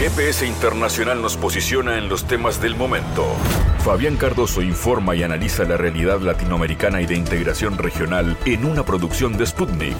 [0.00, 3.26] GPS Internacional nos posiciona en los temas del momento.
[3.80, 9.36] Fabián Cardoso informa y analiza la realidad latinoamericana y de integración regional en una producción
[9.36, 9.98] de Sputnik.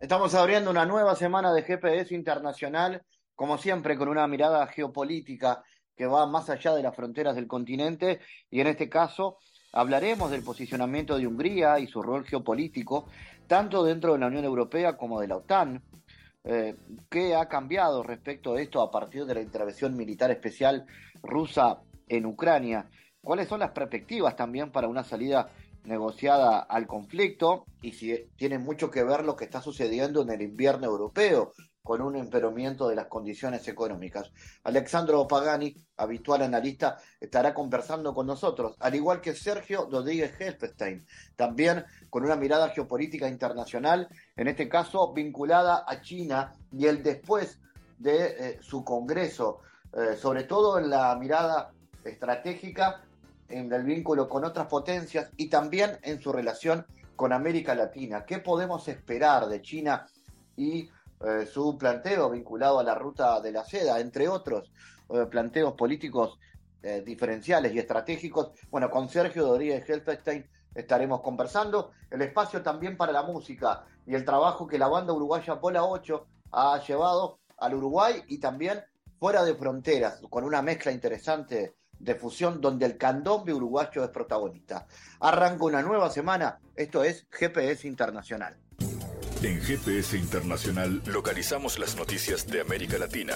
[0.00, 3.02] Estamos abriendo una nueva semana de GPS Internacional,
[3.34, 5.62] como siempre con una mirada geopolítica
[5.94, 8.20] que va más allá de las fronteras del continente
[8.50, 9.36] y en este caso
[9.70, 13.06] hablaremos del posicionamiento de Hungría y su rol geopolítico,
[13.46, 15.82] tanto dentro de la Unión Europea como de la OTAN.
[16.46, 16.76] Eh,
[17.08, 20.84] ¿Qué ha cambiado respecto a esto a partir de la intervención militar especial
[21.22, 22.90] rusa en Ucrania?
[23.22, 25.48] ¿Cuáles son las perspectivas también para una salida
[25.84, 27.64] negociada al conflicto?
[27.80, 31.52] Y si tiene mucho que ver lo que está sucediendo en el invierno europeo,
[31.84, 34.32] con un empeoramiento de las condiciones económicas.
[34.62, 41.84] Alexandro Pagani, habitual analista, estará conversando con nosotros, al igual que Sergio Rodríguez Helfestein, también
[42.08, 47.60] con una mirada geopolítica internacional, en este caso vinculada a China y el después
[47.98, 49.60] de eh, su Congreso,
[49.92, 51.70] eh, sobre todo en la mirada
[52.02, 53.02] estratégica,
[53.46, 58.24] en el vínculo con otras potencias y también en su relación con América Latina.
[58.24, 60.06] ¿Qué podemos esperar de China
[60.56, 60.88] y
[61.26, 64.70] eh, su planteo vinculado a la ruta de la seda, entre otros
[65.08, 66.38] eh, planteos políticos
[66.82, 68.50] eh, diferenciales y estratégicos.
[68.70, 71.92] Bueno, con Sergio Rodríguez Helfestein estaremos conversando.
[72.10, 76.26] El espacio también para la música y el trabajo que la banda uruguaya Pola 8
[76.52, 78.82] ha llevado al Uruguay y también
[79.18, 84.86] fuera de fronteras, con una mezcla interesante de fusión donde el candombe uruguayo es protagonista.
[85.20, 88.58] Arranca una nueva semana, esto es GPS Internacional.
[89.44, 93.34] En GPS Internacional localizamos las noticias de América Latina.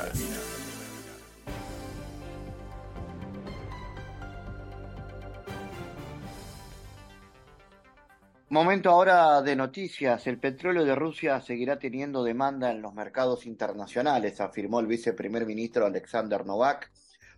[8.48, 10.27] Momento ahora de noticias.
[10.27, 15.84] El petróleo de Rusia seguirá teniendo demanda en los mercados internacionales, afirmó el viceprimer ministro
[15.84, 16.91] Alexander Novak.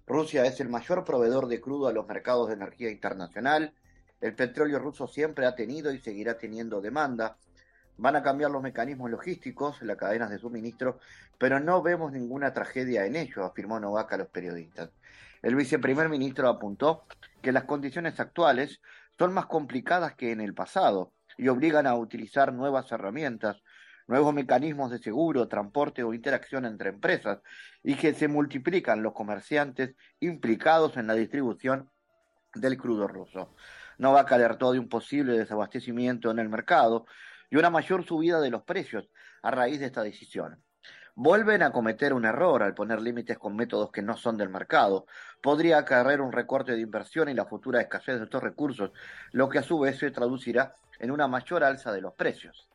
[0.07, 3.75] Rusia es el mayor proveedor de crudo a los mercados de energía internacional.
[4.20, 7.36] El petróleo ruso siempre ha tenido y seguirá teniendo demanda.
[8.00, 11.00] Van a cambiar los mecanismos logísticos, las cadenas de suministro,
[11.36, 14.88] pero no vemos ninguna tragedia en ello, afirmó Novak a los periodistas.
[15.42, 17.05] El viceprimer ministro apuntó
[17.42, 18.80] que las condiciones actuales
[19.18, 23.62] son más complicadas que en el pasado y obligan a utilizar nuevas herramientas,
[24.06, 27.40] nuevos mecanismos de seguro, transporte o interacción entre empresas,
[27.82, 31.90] y que se multiplican los comerciantes implicados en la distribución
[32.55, 33.55] del crudo ruso.
[33.98, 37.05] Novak alertó de un posible desabastecimiento en el mercado,
[37.50, 39.11] y una mayor subida de los precios
[39.42, 40.62] a raíz de esta decisión.
[41.14, 45.06] Vuelven a cometer un error al poner límites con métodos que no son del mercado.
[45.42, 48.92] Podría acarrear un recorte de inversión y la futura escasez de estos recursos,
[49.33, 52.70] lo que a su vez se traducirá en una mayor alza de los precios.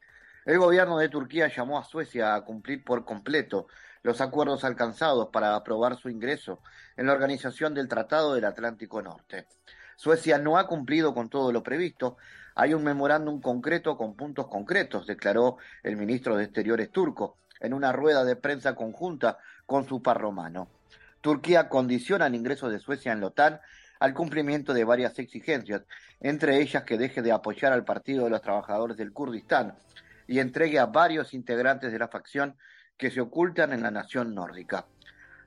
[0.46, 3.68] El gobierno de Turquía llamó a Suecia a cumplir por completo
[4.04, 6.60] los acuerdos alcanzados para aprobar su ingreso
[6.98, 9.48] en la organización del Tratado del Atlántico Norte.
[9.96, 12.18] Suecia no ha cumplido con todo lo previsto,
[12.56, 17.92] hay un memorándum concreto con puntos concretos, declaró el ministro de Exteriores turco en una
[17.92, 20.70] rueda de prensa conjunta con su par romano.
[21.22, 23.60] Turquía condiciona el ingreso de Suecia en la OTAN
[24.00, 25.82] al cumplimiento de varias exigencias,
[26.20, 29.76] entre ellas que deje de apoyar al Partido de los Trabajadores del Kurdistán
[30.28, 32.58] y entregue a varios integrantes de la facción
[32.98, 34.86] que se ocultan en la nación nórdica.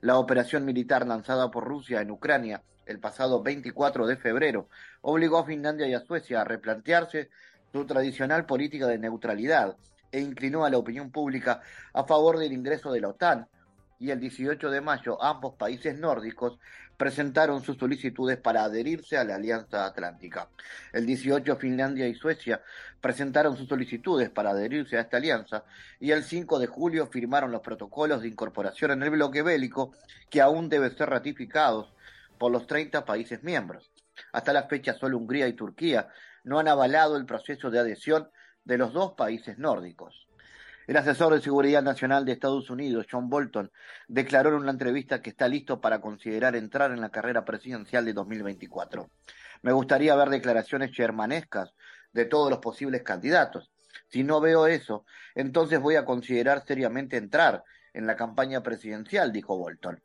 [0.01, 4.67] La operación militar lanzada por Rusia en Ucrania el pasado 24 de febrero
[5.01, 7.29] obligó a Finlandia y a Suecia a replantearse
[7.71, 9.77] su tradicional política de neutralidad
[10.11, 11.61] e inclinó a la opinión pública
[11.93, 13.47] a favor del ingreso de la OTAN,
[13.99, 16.57] y el 18 de mayo ambos países nórdicos
[16.97, 20.49] presentaron sus solicitudes para adherirse a la Alianza Atlántica.
[20.91, 22.61] El 18 Finlandia y Suecia
[22.99, 25.63] presentaron sus solicitudes para adherirse a esta alianza
[25.99, 29.93] y el 5 de julio firmaron los protocolos de incorporación en el bloque bélico
[30.29, 31.93] que aún deben ser ratificados
[32.39, 33.91] por los 30 países miembros.
[34.31, 36.09] Hasta la fecha solo Hungría y Turquía
[36.43, 38.29] no han avalado el proceso de adhesión
[38.63, 40.27] de los dos países nórdicos.
[40.87, 43.71] El asesor de Seguridad Nacional de Estados Unidos, John Bolton,
[44.07, 48.13] declaró en una entrevista que está listo para considerar entrar en la carrera presidencial de
[48.13, 49.07] 2024.
[49.61, 51.75] Me gustaría ver declaraciones germanescas
[52.11, 53.69] de todos los posibles candidatos.
[54.07, 57.63] Si no veo eso, entonces voy a considerar seriamente entrar
[57.93, 60.01] en la campaña presidencial, dijo Bolton.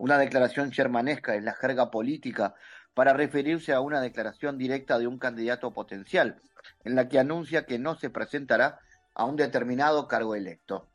[0.00, 2.54] Una declaración germanesca es la jerga política
[2.94, 6.40] para referirse a una declaración directa de un candidato potencial,
[6.84, 8.80] en la que anuncia que no se presentará
[9.14, 10.88] a un determinado cargo electo.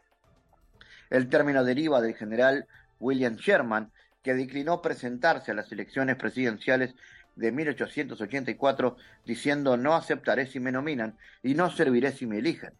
[1.12, 2.66] El término deriva del general
[3.00, 3.92] William Sherman,
[4.24, 6.96] que declinó presentarse a las elecciones presidenciales
[7.36, 12.74] de 1884 diciendo no aceptaré si me nominan y no serviré si me eligen.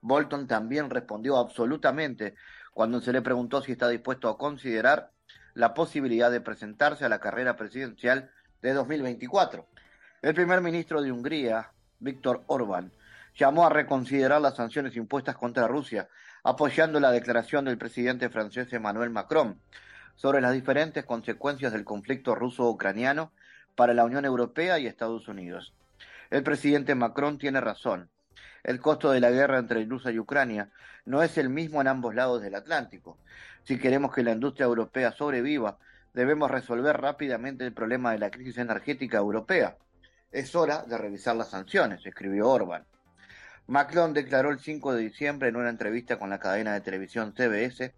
[0.00, 2.36] Bolton también respondió absolutamente
[2.72, 5.10] cuando se le preguntó si está dispuesto a considerar
[5.56, 8.30] la posibilidad de presentarse a la carrera presidencial
[8.60, 9.66] de 2024.
[10.20, 12.92] El primer ministro de Hungría, Víctor Orbán,
[13.34, 16.08] llamó a reconsiderar las sanciones impuestas contra Rusia,
[16.44, 19.58] apoyando la declaración del presidente francés Emmanuel Macron
[20.14, 23.32] sobre las diferentes consecuencias del conflicto ruso-ucraniano
[23.74, 25.72] para la Unión Europea y Estados Unidos.
[26.28, 28.10] El presidente Macron tiene razón.
[28.66, 30.72] El costo de la guerra entre Rusia y Ucrania
[31.04, 33.16] no es el mismo en ambos lados del Atlántico.
[33.62, 35.78] Si queremos que la industria europea sobreviva,
[36.12, 39.76] debemos resolver rápidamente el problema de la crisis energética europea.
[40.32, 42.84] Es hora de revisar las sanciones, escribió Orban.
[43.68, 47.94] Macron declaró el 5 de diciembre en una entrevista con la cadena de televisión CBS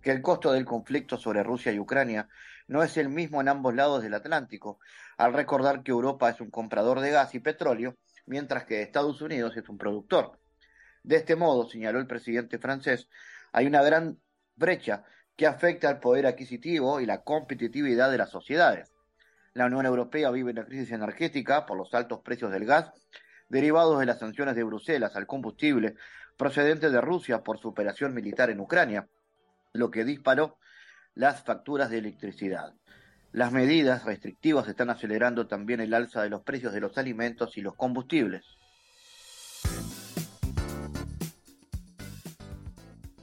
[0.00, 2.28] que el costo del conflicto sobre Rusia y Ucrania
[2.68, 4.78] no es el mismo en ambos lados del Atlántico,
[5.16, 7.96] al recordar que Europa es un comprador de gas y petróleo,
[8.26, 10.38] mientras que Estados Unidos es un productor.
[11.02, 13.08] De este modo, señaló el presidente francés,
[13.52, 14.18] hay una gran
[14.56, 15.04] brecha
[15.36, 18.92] que afecta al poder adquisitivo y la competitividad de las sociedades.
[19.54, 22.92] La Unión Europea vive una crisis energética por los altos precios del gas
[23.48, 25.96] derivados de las sanciones de Bruselas al combustible
[26.38, 29.08] procedente de Rusia por su operación militar en Ucrania,
[29.74, 30.58] lo que disparó
[31.14, 32.72] las facturas de electricidad.
[33.32, 37.62] Las medidas restrictivas están acelerando también el alza de los precios de los alimentos y
[37.62, 38.44] los combustibles.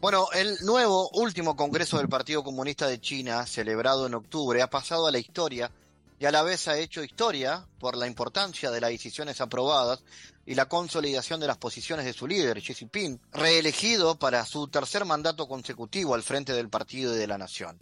[0.01, 5.05] Bueno, el nuevo último Congreso del Partido Comunista de China, celebrado en octubre, ha pasado
[5.05, 5.69] a la historia
[6.17, 10.03] y a la vez ha hecho historia por la importancia de las decisiones aprobadas
[10.45, 15.05] y la consolidación de las posiciones de su líder, Xi Jinping, reelegido para su tercer
[15.05, 17.77] mandato consecutivo al frente del partido y de la nación.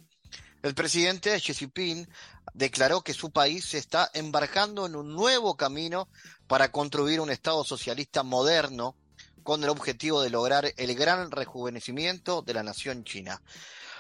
[0.64, 2.08] El presidente Xi Jinping
[2.54, 6.10] declaró que su país se está embarcando en un nuevo camino
[6.48, 8.96] para construir un Estado socialista moderno
[9.44, 13.42] con el objetivo de lograr el gran rejuvenecimiento de la nación china.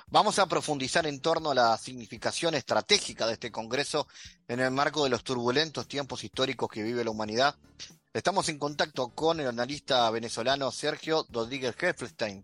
[0.09, 4.07] Vamos a profundizar en torno a la significación estratégica de este Congreso
[4.47, 7.55] en el marco de los turbulentos tiempos históricos que vive la humanidad
[8.17, 12.43] Estamos en contacto con el analista venezolano Sergio Rodríguez Heffelstein.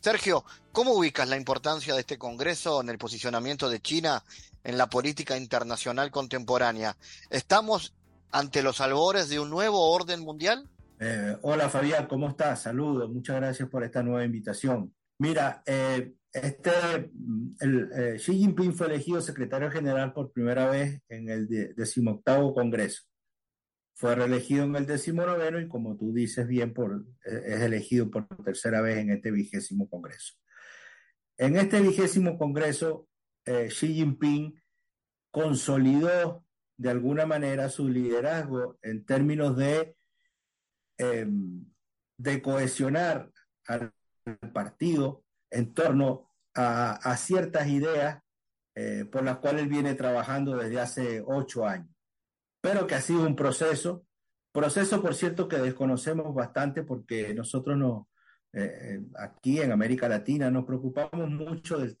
[0.00, 4.24] Sergio, ¿cómo ubicas la importancia de este Congreso en el posicionamiento de China
[4.64, 6.96] en la política internacional contemporánea?
[7.28, 7.94] ¿Estamos
[8.30, 10.66] ante los albores de un nuevo orden mundial?
[10.98, 12.62] Eh, hola Fabián, ¿cómo estás?
[12.62, 14.94] Saludos, muchas gracias por esta nueva invitación.
[15.18, 16.70] Mira, eh, este,
[17.60, 23.02] el, eh, Xi Jinping fue elegido secretario general por primera vez en el decimoctavo Congreso.
[24.00, 28.26] Fue reelegido en el noveno y como tú dices bien, por, eh, es elegido por
[28.42, 30.36] tercera vez en este vigésimo Congreso.
[31.36, 33.08] En este vigésimo Congreso,
[33.44, 34.58] eh, Xi Jinping
[35.30, 36.46] consolidó
[36.78, 39.94] de alguna manera su liderazgo en términos de,
[40.96, 41.66] em,
[42.16, 43.30] de cohesionar
[43.66, 43.92] al
[44.54, 48.22] partido en torno a, ciertas ideas
[48.74, 51.99] eh, por las cuales él viene trabajando desde hace ocho años
[52.60, 54.04] pero que ha sido un proceso,
[54.52, 58.08] proceso por cierto que desconocemos bastante porque nosotros no,
[58.52, 61.96] eh, eh, aquí en América Latina nos preocupamos mucho de,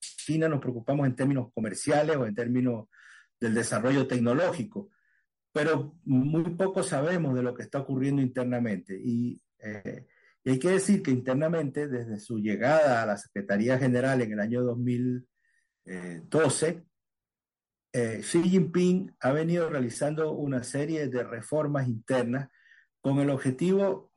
[0.00, 2.88] China, nos preocupamos en términos comerciales o en términos
[3.40, 4.90] del desarrollo tecnológico,
[5.52, 9.00] pero muy poco sabemos de lo que está ocurriendo internamente.
[9.02, 10.06] Y, eh,
[10.44, 14.40] y hay que decir que internamente, desde su llegada a la Secretaría General en el
[14.40, 16.84] año 2012,
[17.92, 22.48] eh, Xi Jinping ha venido realizando una serie de reformas internas
[23.00, 24.12] con el objetivo,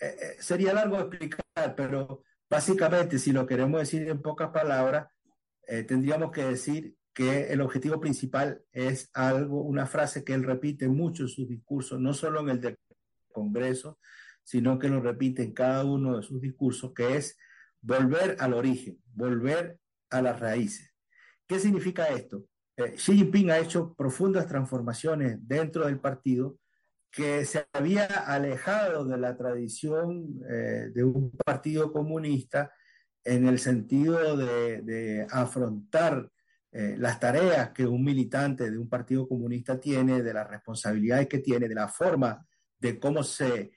[0.00, 5.08] eh, eh, sería largo explicar, pero básicamente, si lo queremos decir en pocas palabras,
[5.86, 11.24] tendríamos que decir que el objetivo principal es algo, una frase que él repite mucho
[11.24, 12.78] en sus discursos, no solo en el del
[13.30, 13.98] Congreso,
[14.42, 17.36] sino que lo repite en cada uno de sus discursos, que es
[17.82, 20.94] volver al origen, volver a las raíces.
[21.46, 22.46] ¿Qué significa esto?
[22.78, 26.58] Eh, Xi Jinping ha hecho profundas transformaciones dentro del partido
[27.10, 32.72] que se había alejado de la tradición eh, de un partido comunista
[33.24, 36.30] en el sentido de, afrontar
[36.70, 41.38] eh, las tareas que un militante de un partido comunista tiene, de las responsabilidades que
[41.38, 42.46] tiene, de la forma
[42.78, 43.72] de cómo se,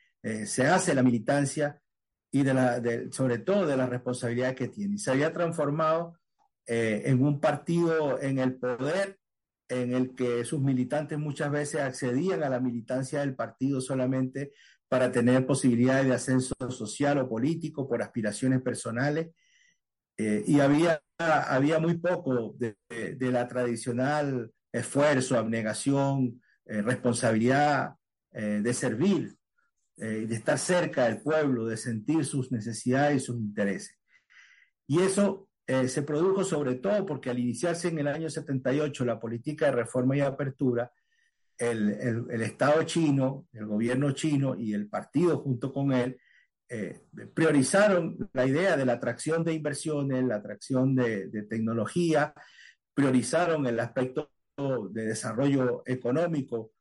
[0.45, 1.81] se hace la militancia
[2.29, 4.99] y de sobre todo de las responsabilidades que tiene.
[4.99, 6.20] Se había transformado
[6.73, 9.19] eh, en un partido en el poder
[9.67, 14.53] en el que sus militantes muchas veces accedían a la militancia del partido solamente
[14.87, 19.31] para tener posibilidades de ascenso social o político por aspiraciones personales.
[20.17, 22.77] Eh, y había, había muy poco de,
[23.19, 27.95] la tradicional esfuerzo, abnegación, eh, responsabilidad
[28.31, 29.35] de servir
[29.97, 33.99] de estar cerca del pueblo, de sentir sus necesidades y sus intereses.
[34.87, 39.67] Y eso se produjo sobre todo porque al iniciarse en el año 78 la política
[39.67, 40.91] de reforma y apertura,
[41.57, 46.19] el, el, Estado chino, el gobierno chino y el partido junto con él
[46.73, 47.01] eh,
[47.33, 52.33] priorizaron la idea de la atracción de inversiones, la atracción de, tecnología,
[52.93, 54.31] priorizaron el aspecto
[54.91, 56.71] de desarrollo económico,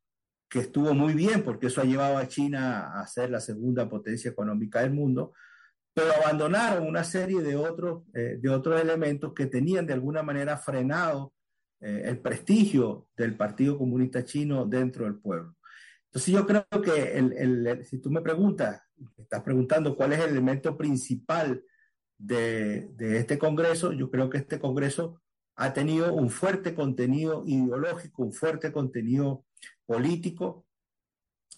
[0.48, 4.30] que estuvo muy bien porque eso ha llevado a China a ser la segunda potencia
[4.30, 5.32] económica del mundo,
[5.92, 10.56] pero abandonaron una serie de otros, eh, de otros elementos que tenían de alguna manera
[10.56, 11.32] frenado
[11.80, 15.56] eh, el prestigio del Partido Comunista Chino dentro del pueblo.
[16.06, 18.82] Entonces yo creo que el, el, si tú me preguntas,
[19.16, 21.62] estás preguntando cuál es el elemento principal
[22.18, 25.22] de, de, este Congreso, yo creo que este Congreso
[25.56, 29.44] ha tenido un fuerte contenido ideológico, un fuerte contenido
[29.86, 30.66] político.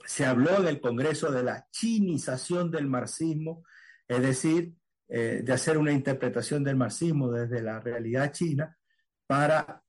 [0.05, 3.65] Se habló en el Congreso de la chinización del marxismo,
[4.09, 4.75] es decir,
[5.09, 8.79] eh, de hacer una interpretación del marxismo desde la realidad china
[9.27, 9.83] para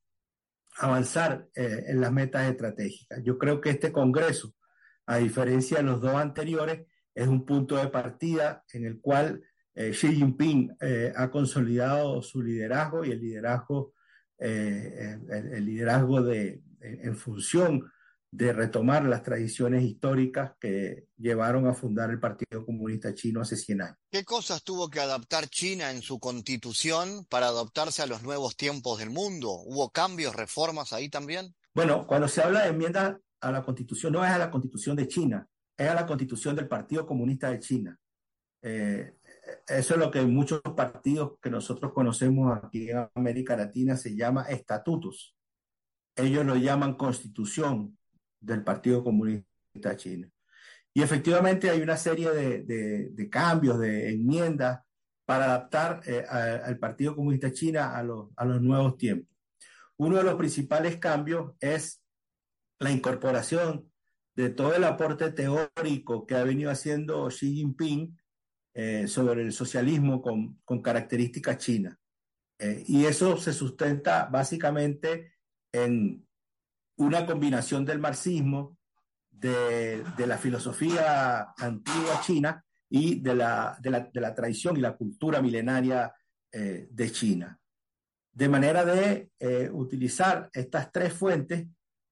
[0.78, 3.22] avanzar eh, en las metas estratégicas.
[3.24, 4.54] Yo creo que este Congreso,
[5.06, 9.42] a diferencia de los dos anteriores, es un punto de partida en el cual
[9.76, 10.76] eh, Xi Jinping
[11.16, 13.94] ha consolidado su liderazgo y el liderazgo,
[14.38, 17.90] el, liderazgo de, en función
[18.34, 23.82] de retomar las tradiciones históricas que llevaron a fundar el Partido Comunista Chino hace 100
[23.84, 23.98] años.
[24.10, 28.98] ¿Qué cosas tuvo que adaptar China en su constitución para adaptarse a los nuevos tiempos
[28.98, 29.52] del mundo?
[29.52, 31.54] ¿Hubo cambios, reformas ahí también?
[31.76, 35.08] Bueno, cuando se habla de enmienda a la constitución, no es a la constitución de
[35.08, 35.48] China,
[35.78, 38.00] es a la constitución del Partido Comunista de China.
[38.64, 39.14] Eh,
[39.68, 44.46] eso es lo que muchos partidos que nosotros conocemos aquí en América Latina se llama
[44.46, 45.36] estatutos.
[46.16, 47.96] Ellos lo llaman constitución,
[48.44, 50.30] del Partido Comunista Chino.
[50.94, 54.82] Y efectivamente hay una serie de, de, cambios, de enmiendas
[55.26, 59.36] para adaptar eh, al Partido Comunista China a los, a los nuevos tiempos.
[59.98, 62.04] Uno de los principales cambios es
[62.80, 63.90] la incorporación
[64.36, 68.18] de todo el aporte teórico que ha venido haciendo Xi Jinping
[68.76, 71.98] eh, sobre el socialismo con, con características chinas.
[72.60, 75.34] Eh, y eso se sustenta básicamente
[75.72, 76.26] en
[76.98, 78.78] una combinación del marxismo,
[79.30, 86.14] de, la filosofía antigua china y de la tradición y la cultura milenaria
[86.56, 87.60] eh, de China.
[88.32, 91.66] De manera de eh, utilizar estas tres fuentes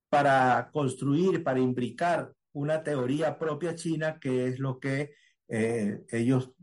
[0.10, 5.14] para construir, para imbricar una teoría propia china, que es lo que
[5.48, 6.54] eh, ellos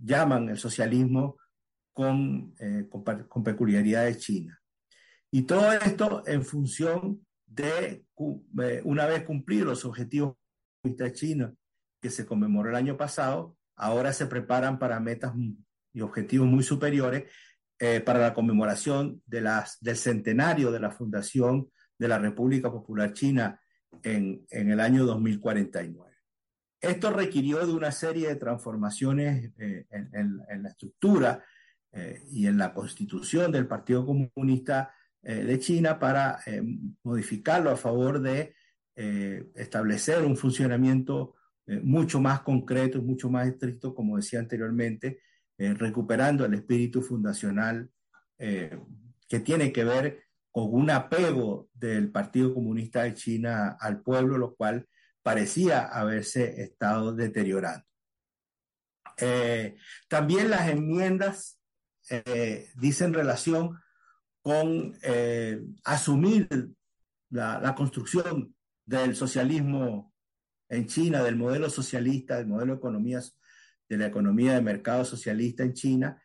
[0.00, 1.36] llaman el socialismo
[1.92, 2.56] con,
[2.90, 4.58] con, con peculiaridades chinas.
[5.30, 8.04] Y todo esto en función de,
[8.62, 10.36] eh, una vez cumplidos los objetivos
[10.82, 11.54] de China
[12.00, 15.32] que se conmemoró el año pasado, ahora se preparan para metas
[15.92, 17.30] y objetivos muy superiores
[17.78, 23.12] eh, para la conmemoración de las, del centenario de la fundación de la República Popular
[23.12, 23.60] China
[24.02, 26.10] en, en el año 2049.
[26.80, 31.44] Esto requirió de una serie de transformaciones eh, en, en, en, la estructura
[32.30, 36.62] y en la constitución del Partido Comunista eh, de China para eh,
[37.04, 38.54] modificarlo a favor de
[38.96, 41.36] eh, establecer un funcionamiento
[41.84, 45.20] mucho más concreto y mucho más estricto, como decía anteriormente,
[45.56, 47.88] recuperando el espíritu fundacional
[48.36, 54.56] que tiene que ver con un apego del Partido Comunista de China al pueblo, lo
[54.56, 54.88] cual
[55.22, 57.86] parecía haberse estado deteriorando.
[60.08, 61.60] también las enmiendas
[62.74, 63.78] dicen relación
[64.42, 66.48] con eh, asumir
[67.30, 70.12] la, construcción del socialismo
[70.68, 73.20] en China, del modelo socialista, del modelo de economía,
[73.88, 76.22] de la economía de mercado socialista en China,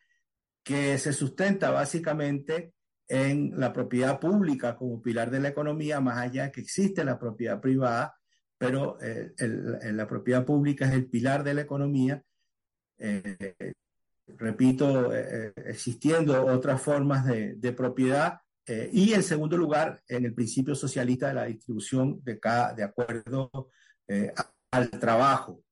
[0.64, 2.74] que se sustenta básicamente
[3.06, 7.18] en la propiedad pública como pilar de la economía, más allá de que existe la
[7.18, 8.18] propiedad privada,
[8.58, 12.22] pero eh, la propiedad pública es el pilar de la economía.
[12.98, 13.74] Eh,
[14.36, 18.40] repito, eh, eh, existiendo otras formas de, propiedad.
[18.66, 22.82] Eh, y en segundo lugar, en el principio socialista de la distribución de, cada, de
[22.82, 23.50] acuerdo
[24.70, 25.62] al trabajo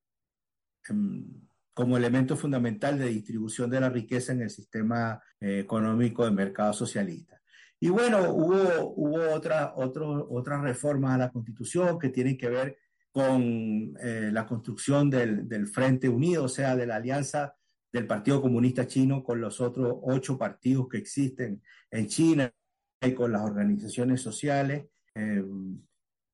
[0.89, 1.25] em,
[1.73, 7.41] como elemento fundamental de distribución de la riqueza en el sistema económico de mercado socialista.
[7.79, 12.79] Y bueno, hubo, hubo otra, otras reformas a la Constitución que tienen que ver
[13.11, 17.56] con la construcción del, del Frente Unido, o sea, de la alianza
[17.97, 22.53] del Partido Comunista Chino con los otros ocho partidos que existen en China
[23.01, 24.87] y con las organizaciones sociales.
[25.15, 25.43] Eh,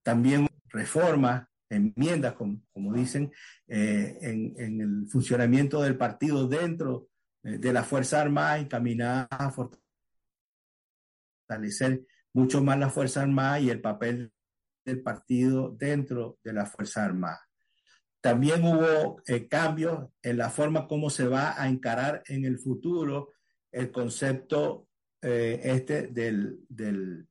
[0.03, 3.33] también reformas enmiendas, como, dicen,
[3.69, 7.09] eh, en, en, el funcionamiento del partido dentro
[7.45, 9.53] eh, de la Fuerza Armada, encaminadas a
[11.49, 12.05] fortalecer
[12.35, 14.33] mucho más la Fuerza Armada y el papel
[14.85, 17.41] del partido dentro de la Fuerza Armada.
[18.23, 23.33] También hubo eh, cambios en la forma como se va a encarar en el futuro
[23.73, 24.87] el concepto
[25.21, 27.27] eh, este del, del,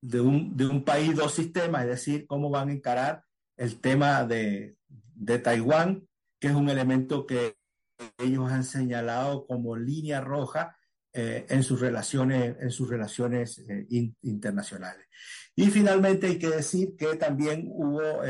[0.00, 3.22] de, un, de un país, dos sistemas, es decir, cómo van a encarar
[3.58, 7.56] el tema de, de Taiwán, que es un elemento que
[8.16, 10.74] ellos han señalado como línea roja
[11.12, 15.06] eh, en sus relaciones, en sus relaciones eh, in, internacionales.
[15.54, 18.22] Y finalmente hay que decir que también hubo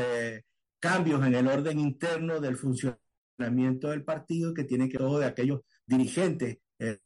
[0.81, 5.61] cambios en el orden interno del funcionamiento del partido que tiene que ver de aquellos
[5.85, 6.99] dirigentes eh,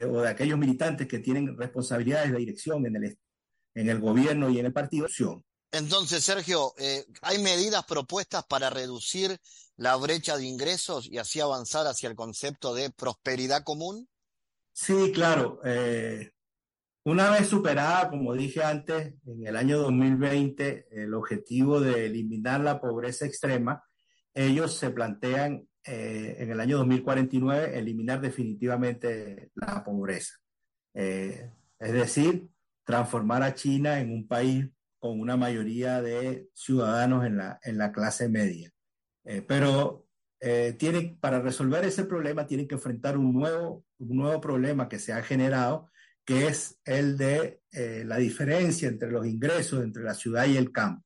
[0.00, 3.18] o de aquellos militantes que tienen responsabilidades de dirección en el,
[3.74, 5.08] en el gobierno y en el partido.
[5.72, 9.38] Entonces, Sergio, eh, ¿hay medidas propuestas para reducir
[9.76, 14.06] la brecha de ingresos y así avanzar hacia el concepto de prosperidad común?
[14.72, 15.60] Sí, claro.
[15.64, 16.30] Eh,
[17.04, 22.80] una vez superada, como dije antes, en el año 2020, el objetivo de eliminar la
[22.80, 23.82] pobreza extrema,
[24.34, 30.36] ellos se plantean eh, en el año 2049 eliminar definitivamente la pobreza.
[30.94, 32.48] Eh, es decir,
[32.84, 34.68] transformar a China en un país
[35.00, 38.70] con una mayoría de ciudadanos en la, en la clase media.
[39.24, 40.06] Eh, pero
[40.76, 45.12] tienen, para resolver ese problema tienen que enfrentar un nuevo, un nuevo problema que se
[45.12, 45.91] ha generado,
[46.24, 50.70] que es el de eh, la diferencia entre los ingresos entre la ciudad y el
[50.70, 51.04] campo.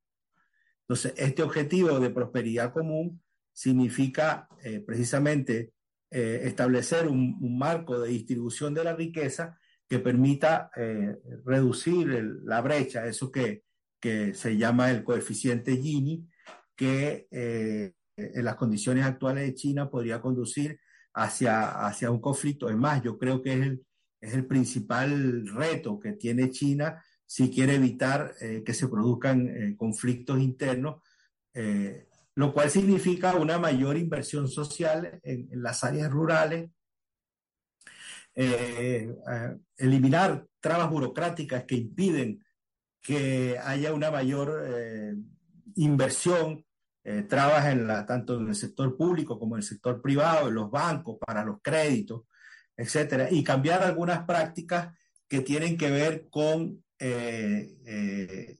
[0.82, 5.73] Entonces, este objetivo de prosperidad común significa eh, precisamente
[6.11, 9.58] eh, establecer un, marco de distribución de la riqueza
[9.88, 10.68] que permita
[11.44, 12.08] reducir
[12.42, 13.62] la brecha, eso que,
[14.00, 16.28] que, se llama el coeficiente Gini,
[16.75, 20.80] que en las condiciones actuales de China podría conducir
[21.14, 22.68] hacia, hacia un conflicto.
[22.68, 23.87] Es más, yo creo que es el,
[24.20, 29.76] es el principal reto que tiene China si quiere evitar eh, que se produzcan eh,
[29.76, 31.02] conflictos internos,
[31.52, 36.70] eh, lo cual significa una mayor inversión social en, las áreas rurales,
[39.79, 42.44] eliminar trabas burocráticas que impiden
[43.00, 44.62] que haya una mayor
[45.76, 46.62] inversión,
[47.31, 51.16] trabas en tanto en el sector público como en el sector privado, en los bancos,
[51.18, 52.24] para los créditos,
[52.77, 54.95] etcétera, y cambiar algunas prácticas
[55.29, 58.59] que tienen que ver con, eh, eh,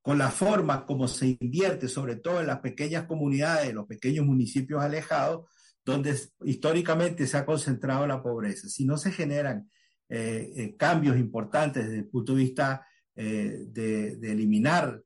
[0.00, 4.82] con la forma como se invierte, sobre todo en las pequeñas comunidades, los pequeños municipios
[4.82, 5.50] alejados,
[5.84, 8.68] donde históricamente se ha concentrado la pobreza.
[8.68, 9.68] Si no se generan
[10.08, 15.02] eh, cambios importantes desde el punto de vista de, eliminar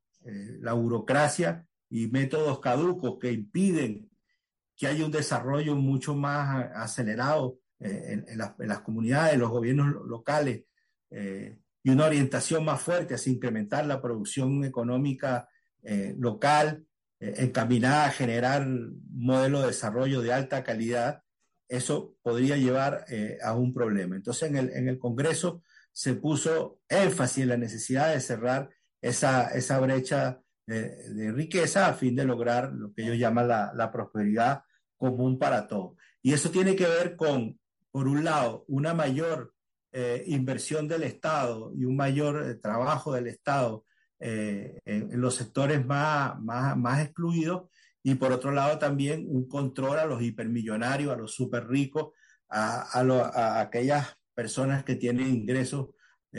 [0.61, 4.11] la burocracia y métodos caducos que impiden
[4.77, 9.95] que haya un desarrollo mucho más acelerado en, en, las, en, las, comunidades, los gobiernos
[10.07, 10.65] locales,
[11.11, 15.49] eh, y una orientación más fuerte hacia incrementar la producción económica
[15.83, 16.87] eh, local,
[17.19, 21.23] eh, encaminada a generar un modelo de desarrollo de alta calidad,
[21.69, 24.15] eso podría llevar eh, a un problema.
[24.15, 29.49] Entonces, en el, en el Congreso se puso énfasis en la necesidad de cerrar esa,
[29.49, 33.91] esa brecha de, de, riqueza a fin de lograr lo que ellos llaman la, la
[33.91, 34.63] prosperidad
[34.97, 35.97] común para todos.
[36.23, 37.59] Y eso tiene que ver con
[37.93, 39.53] por un lado, una mayor
[39.93, 43.85] eh, inversión del Estado y un mayor eh, trabajo del Estado
[44.19, 47.69] eh, en, los sectores más, más, más excluidos,
[48.03, 52.15] y por otro lado también un control a los hipermillonarios, a los super ricos,
[52.49, 55.89] a, a, aquellas personas que tienen ingresos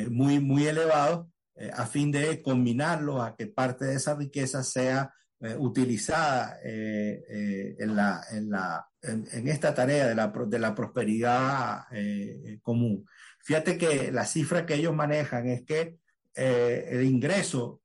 [0.10, 1.28] muy, muy elevados,
[1.76, 5.14] a fin de combinarlos a que parte de esa riqueza sea
[5.44, 11.82] eh, utilizada eh, en, la, en, la, en, esta tarea de la, de la prosperidad
[11.92, 13.06] eh, común.
[13.44, 15.98] Fíjate que la cifra que ellos manejan es que
[16.34, 17.82] el ingreso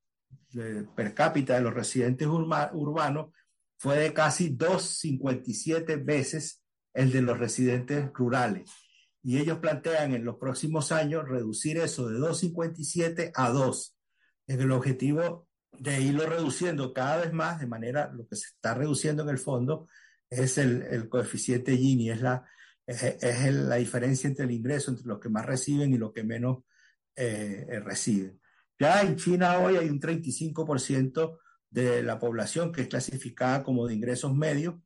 [0.94, 3.33] per cápita de los residentes urba, urbanos
[3.77, 6.62] fue de casi 2,57 veces
[6.94, 8.71] el de los residentes rurales.
[9.21, 13.99] Y ellos plantean en los próximos años reducir eso de 2,57 a 2,
[14.47, 18.74] en el objetivo de irlo reduciendo cada vez más, de manera, lo que se está
[18.74, 19.88] reduciendo en el fondo
[20.31, 22.44] es el, coeficiente Gini, es la,
[22.87, 26.24] es, es la diferencia entre el ingreso, entre los que más reciben y los que
[26.24, 26.64] menos
[27.16, 28.40] eh, reciben.
[28.78, 31.38] Ya en China hoy hay un 35%
[31.70, 34.76] de la población que es clasificada como de ingresos medios,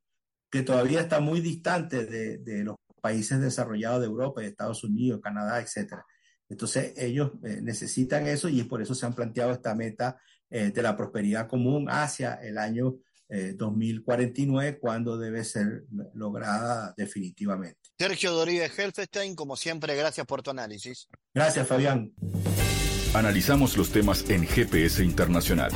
[0.49, 5.19] que todavía está muy distante de, de los países desarrollados de Europa, de Estados Unidos,
[5.21, 6.05] Canadá, etcétera.
[6.49, 10.21] Entonces ellos eh, necesitan eso y por eso se han planteado esta meta
[10.53, 12.95] de la prosperidad común hacia el año
[13.27, 17.79] 2049, cuando debe ser lograda definitivamente.
[17.97, 21.09] Sergio Doribe Helfestein, como siempre, gracias por tu análisis.
[21.33, 22.13] Gracias, Fabián.
[23.15, 25.71] Analizamos los temas en GPS Internacional.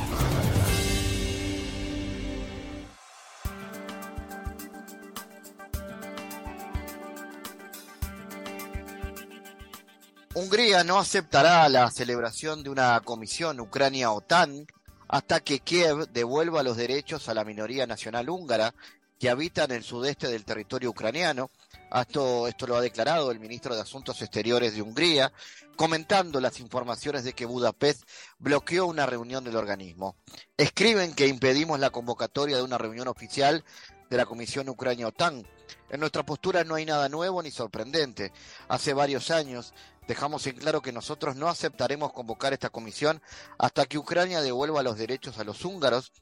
[10.38, 14.68] Hungría no aceptará la celebración de una comisión Ucrania-OTAN
[15.08, 18.72] hasta que Kiev devuelva los derechos a la minoría nacional húngara
[19.18, 21.50] que habita en el sudeste del territorio ucraniano.
[21.92, 25.32] Esto, esto lo ha declarado el ministro de Asuntos Exteriores de Hungría,
[25.74, 30.14] comentando las informaciones de que Budapest bloqueó una reunión del organismo.
[30.56, 33.64] Escriben que impedimos la convocatoria de una reunión oficial
[34.08, 35.44] de la Comisión Ucrania-OTAN.
[35.90, 38.32] En nuestra postura no hay nada nuevo ni sorprendente.
[38.68, 39.74] Hace varios años
[40.08, 43.22] dejamos en claro que nosotros no aceptaremos convocar esta comisión
[43.58, 46.12] hasta que Ucrania devuelva los derechos a los húngaros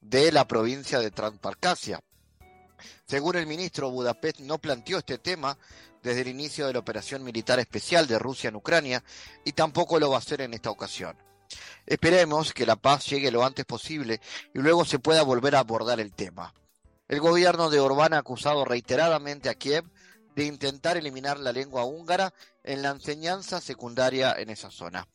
[0.00, 2.00] de la provincia de Transparcasia.
[3.06, 5.56] Según el ministro, Budapest no planteó este tema
[6.02, 9.02] desde el inicio de la operación militar especial de Rusia en Ucrania
[9.44, 11.16] y tampoco lo va a hacer en esta ocasión.
[11.86, 14.20] Esperemos que la paz llegue lo antes posible
[14.54, 16.52] y luego se pueda volver a abordar el tema.
[17.08, 19.84] El gobierno de Orbán ha acusado reiteradamente a Kiev
[20.34, 22.32] de intentar eliminar la lengua húngara
[22.64, 25.06] en la enseñanza secundaria en esa zona.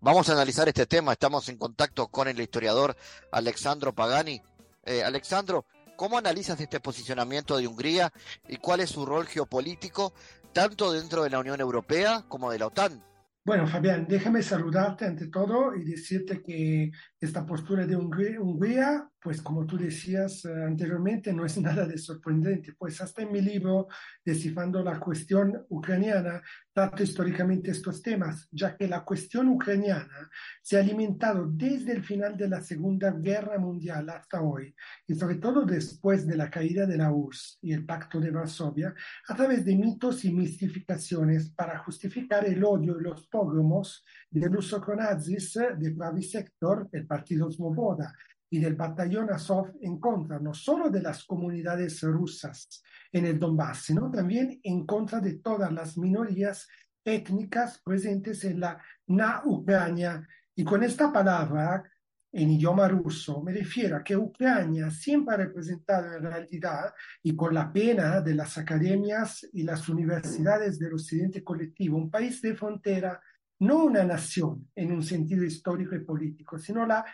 [0.00, 1.12] Vamos a analizar este tema.
[1.12, 2.96] Estamos en contacto con el historiador
[3.32, 4.40] Alexandro Pagani.
[4.84, 5.66] Eh, Alexandro,
[5.98, 8.12] ¿Cómo analizas este posicionamiento de Hungría
[8.46, 10.12] y cuál es su rol geopolítico,
[10.52, 13.04] tanto dentro de la Unión Europea como de la OTAN?
[13.48, 19.66] Bueno, Fabián, déjame saludarte ante todo y decirte que esta postura de Hungría, pues como
[19.66, 23.88] tú decías eh, anteriormente, no es nada de sorprendente, pues hasta en mi libro,
[24.22, 26.42] Descifrando la cuestión ucraniana,
[26.74, 30.30] trato históricamente estos temas, ya que la cuestión ucraniana
[30.62, 34.74] se ha alimentado desde el final de la Segunda Guerra Mundial hasta hoy,
[35.06, 38.94] y sobre todo después de la caída de la URSS y el Pacto de Varsovia,
[39.26, 44.76] a través de mitos y mistificaciones para justificar el odio y los pogromos de los
[44.96, 48.12] nazis de Pravi Sector, el Partido Svoboda,
[48.50, 53.82] y del batallón Azov en contra no solo de las comunidades rusas en el Donbass,
[53.84, 56.66] sino también en contra de todas las minorías
[57.04, 60.26] étnicas presentes en la Ucrania.
[60.54, 61.84] Y con esta palabra,
[62.30, 67.54] en idioma ruso, me refiero a que Ucrania siempre ha representado en realidad, y con
[67.54, 73.20] la pena de las academias y las universidades del occidente colectivo, un país de frontera,
[73.60, 77.04] no una nación en un sentido histórico y político, sino la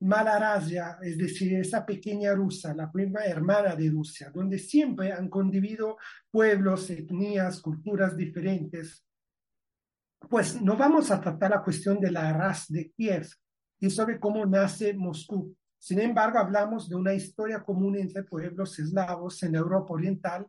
[0.00, 5.96] Malarasia, es decir, esa pequeña Rusia, la prima hermana de Rusia, donde siempre han convivido
[6.28, 9.04] pueblos, etnias, culturas diferentes.
[10.28, 13.28] Pues no vamos a tratar la cuestión de la raza de Kiev
[13.82, 15.56] y sobre cómo nace Moscú.
[15.76, 20.46] Sin embargo, hablamos de una historia común entre pueblos eslavos en Europa Oriental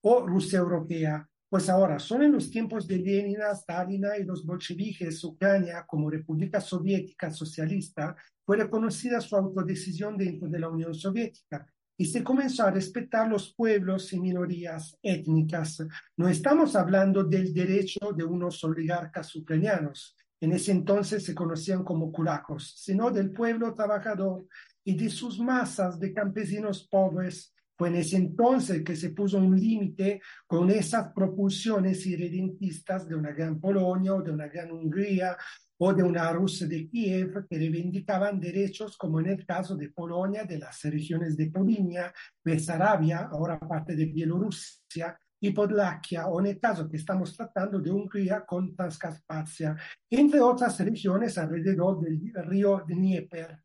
[0.00, 1.24] o Rusia Europea.
[1.48, 6.60] Pues ahora, son en los tiempos de Lenin, Stalin y los bolcheviques, Ucrania como República
[6.60, 11.64] Soviética Socialista fue reconocida su autodecisión dentro de la Unión Soviética
[11.96, 15.86] y se comenzó a respetar los pueblos y minorías étnicas.
[16.16, 22.10] No estamos hablando del derecho de unos oligarcas ucranianos, en ese entonces se conocían como
[22.10, 24.44] kulakos, sino del pueblo trabajador
[24.82, 27.54] y de sus masas de campesinos pobres.
[27.78, 33.30] Fue en ese entonces que se puso un límite con esas propulsiones irredentistas de una
[33.30, 35.36] gran Polonia o de una gran Hungría
[35.78, 40.42] o de una Rusia de Kiev que reivindicaban derechos como en el caso de Polonia,
[40.42, 42.12] de las regiones de Polinia,
[42.44, 47.90] Besarabia, ahora parte de Bielorrusia, y Podlaquia, o en el caso que estamos tratando de
[47.90, 49.76] Hungría con Transcarpacia,
[50.08, 53.58] entre otras regiones alrededor del río Dnieper.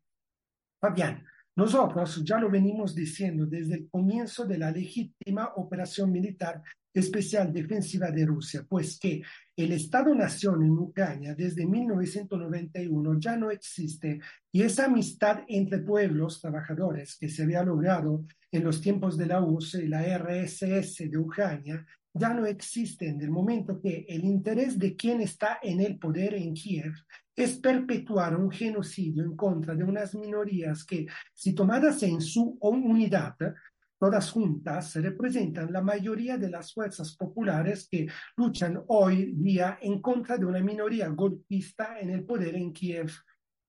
[0.80, 1.24] Fabián,
[1.56, 6.62] nosotros ya lo venimos diciendo desde el comienzo de la legítima operación militar
[6.98, 9.22] especial defensiva de Rusia, pues que
[9.56, 14.20] el Estado-Nación en Ucrania desde 1991 ya no existe
[14.52, 19.42] y esa amistad entre pueblos trabajadores que se había logrado en los tiempos de la
[19.42, 24.78] URSS y la RSS de Ucrania ya no existe en el momento que el interés
[24.78, 26.92] de quien está en el poder en Kiev
[27.36, 33.36] es perpetuar un genocidio en contra de unas minorías que, si tomadas en su unidad,
[33.98, 38.06] todas juntas representan la mayoría de las fuerzas populares que
[38.36, 43.10] luchan hoy día en contra de una minoría golpista en el poder en Kiev.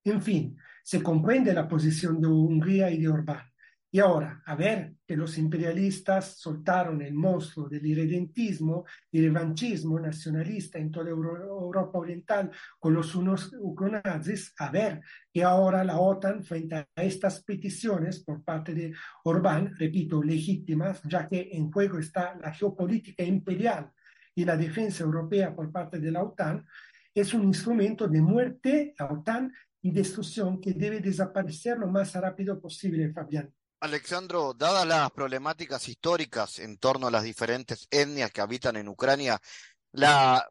[0.04, 3.48] En fin, se comprende la posición de Hungría y de Orbán.
[3.91, 10.78] Y ahora, a ver que los imperialistas soltaron el monstruo del irredentismo y revanchismo nacionalista
[10.78, 15.02] en toda Europa Oriental con los unos ucronazis, a ver
[15.34, 21.28] que ahora la OTAN frente a estas peticiones por parte de Orbán, repito, legítimas, ya
[21.28, 23.89] que en juego está la geopolítica imperial
[24.36, 26.63] y la defensa europea por parte de la OTAN,
[27.12, 32.60] es un instrumento de muerte, la OTAN, y destrucción que debe desaparecer lo más rápido
[32.60, 33.52] posible, Fabián.
[33.82, 39.39] Alexandro, dadas las problemáticas históricas en torno a las diferentes etnias que habitan en Ucrania,
[39.92, 40.48] la,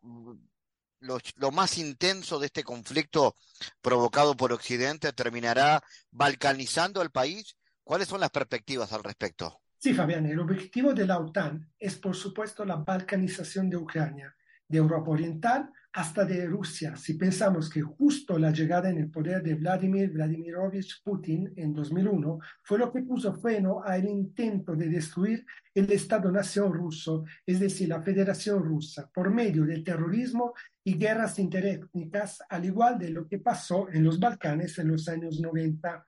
[1.01, 3.35] lo, más intenso de este conflicto
[3.81, 7.57] provocado por Occidente terminará balcanizando el país.
[7.85, 9.61] ¿Cuáles son las perspectivas al respecto?
[9.79, 14.35] Sí, Fabián, el objetivo de la OTAN es, por supuesto, la balcanización de Ucrania,
[14.67, 19.42] de Europa Oriental hasta de Rusia, si pensamos que justo la llegada en el poder
[19.42, 25.46] de Vladimir Vladimirovich Putin en 2001 fue lo que puso freno al intento de destruir
[25.74, 32.42] el Estado-nación ruso, es decir, la Federación Rusa, por medio del terrorismo y guerras interétnicas,
[32.48, 36.07] al igual de lo que pasó en los Balcanes en los años 90.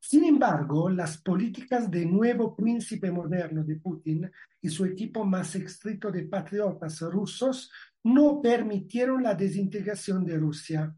[0.00, 6.10] Sin embargo, las políticas de nuevo príncipe moderno de Putin y su equipo más estricto
[6.10, 7.70] de patriotas rusos
[8.04, 10.94] no permitieron la desintegración de Rusia.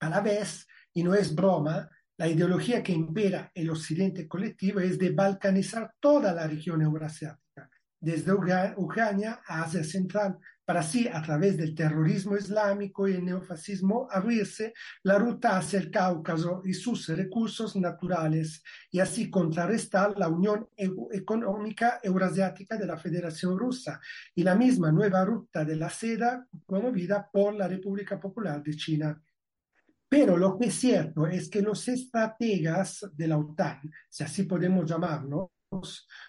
[0.00, 4.98] A la vez, y no es broma, la ideología que impera el occidente colectivo es
[4.98, 7.39] de balcanizar toda la región eurasiática,
[8.00, 14.06] desde Ucrania a Asia Central, para así, a través del terrorismo islámico y el neofascismo,
[14.08, 20.68] abrirse la ruta hacia el Cáucaso y sus recursos naturales, y así contrarrestar la Unión
[20.76, 24.00] Económica Eurasiática de la Federación Rusa
[24.32, 29.20] y la misma nueva ruta de la seda promovida por la República Popular de China.
[30.08, 34.88] Pero lo que es cierto es que los estrategas de la OTAN, si así podemos
[34.88, 35.52] llamarlo,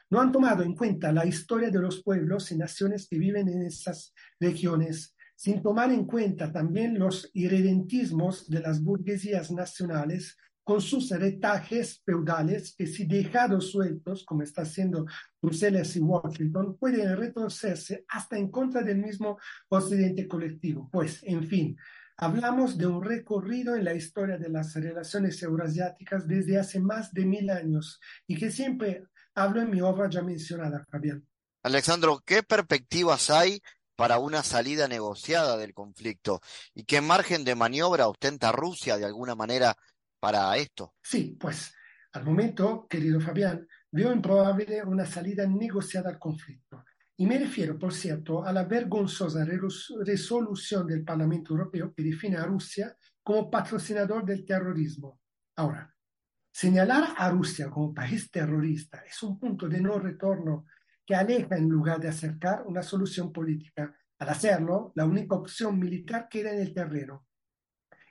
[0.10, 3.63] no han tomado en cuenta la historia de los pueblos y naciones que viven en
[3.63, 11.10] esas regiones, sin tomar en cuenta también los irredentismos de las burguesías nacionales con sus
[11.10, 15.08] retajes feudales que si dejados sueltos, como está haciendo
[15.41, 20.88] Bruselas y Washington, pueden retorcerse hasta en contra del mismo occidente colectivo.
[20.91, 21.75] Pues, en fin,
[22.17, 27.25] hablamos de un recorrido en la historia de las relaciones euroasiáticas desde hace más de
[27.25, 31.25] mil años y que siempre hablo en mi obra ya mencionada, Fabián.
[31.63, 33.61] Alexandro, ¿qué perspectivas hay
[33.95, 36.41] para una salida negociada del conflicto?
[36.73, 39.75] ¿Y qué margen de maniobra ostenta Rusia de alguna manera
[40.19, 40.95] para esto?
[41.03, 41.73] Sí, pues
[42.13, 46.83] al momento, querido Fabián, veo improbable una salida negociada al conflicto.
[47.17, 49.45] Y me refiero, por cierto, a la vergonzosa
[50.03, 55.19] resolución del Parlamento Europeo que define a Rusia como patrocinador del terrorismo.
[55.55, 55.90] Ahora,
[56.51, 60.65] Señalar a Rusia como país terrorista es un punto de no retorno
[61.05, 63.95] que aleja en lugar de acercar una solución política.
[64.19, 67.25] Al hacerlo, la única opción militar queda en el terreno.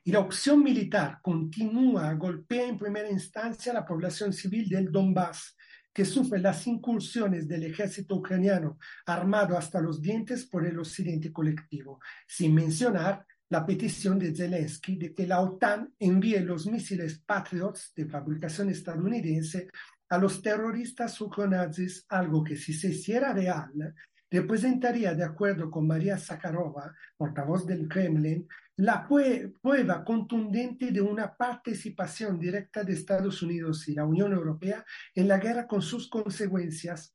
[0.03, 5.57] Y la opción militar continúa, golpea en primera instancia a la población civil del Donbass,
[5.93, 12.01] que sufre las incursiones del ejército ucraniano armado hasta los dientes por el occidente colectivo,
[12.27, 18.07] sin mencionar la petición de Zelensky de que la OTAN envíe los misiles Patriots de
[18.07, 19.69] fabricación estadounidense
[20.09, 23.95] a los terroristas ucronazis, algo que si se hiciera real,
[24.31, 32.39] representaría, de acuerdo con María Zakharova, portavoz del Kremlin, la prueba contundente de una participación
[32.39, 34.85] directa de Estados Unidos y la Unión Europea
[35.15, 37.15] en la guerra con sus consecuencias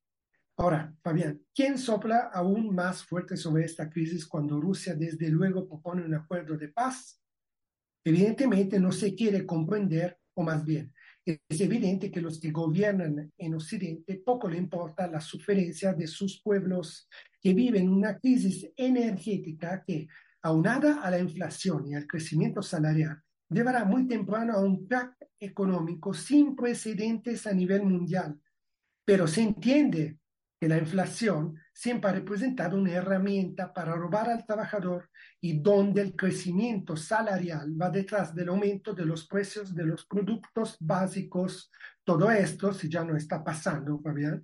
[0.57, 6.05] Ahora, Fabián, ¿quién sopla aún más fuerte sobre esta crisis cuando Rusia desde luego propone
[6.05, 7.21] un acuerdo de paz?
[8.05, 10.93] Evidentemente no se quiere comprender, o más bien,
[11.25, 16.41] es evidente que los que gobiernan en Occidente poco le importa la suferencia de sus
[16.41, 17.09] pueblos
[17.41, 20.07] que viven una crisis energética que,
[20.41, 26.13] aunada a la inflación y al crecimiento salarial, llevará muy temprano a un crack económico
[26.13, 28.39] sin precedentes a nivel mundial.
[29.03, 30.19] Pero se entiende
[30.65, 36.15] que la inflación siempre ha representado una herramienta para robar al trabajador y donde el
[36.15, 41.71] crecimiento salarial va detrás del aumento de los precios de los productos básicos.
[42.03, 44.43] Todo esto, si ya no está pasando, Fabián,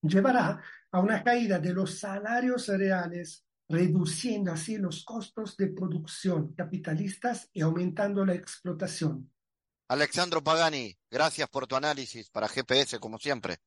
[0.00, 0.58] llevará
[0.90, 7.60] a una caída de los salarios reales, reduciendo así los costos de producción capitalistas y
[7.60, 9.30] aumentando la explotación.
[9.88, 13.58] Alexandro Pagani, gracias por tu análisis para GPS, como siempre.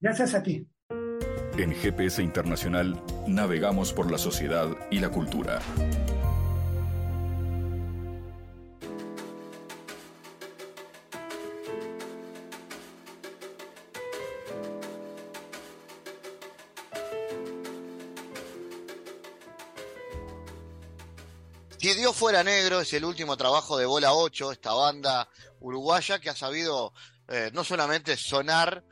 [0.00, 0.66] Gracias a ti.
[1.56, 5.60] En GPS Internacional navegamos por la sociedad y la cultura.
[21.78, 25.28] Si Dios fuera negro es el último trabajo de Bola 8, esta banda
[25.60, 26.92] uruguaya que ha sabido
[27.28, 28.82] eh, no solamente sonar,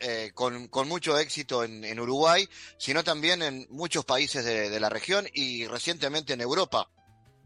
[0.00, 5.66] eh, con, mucho éxito en, Uruguay, sino también en muchos países de, la región y
[5.66, 6.88] recientemente en Europa.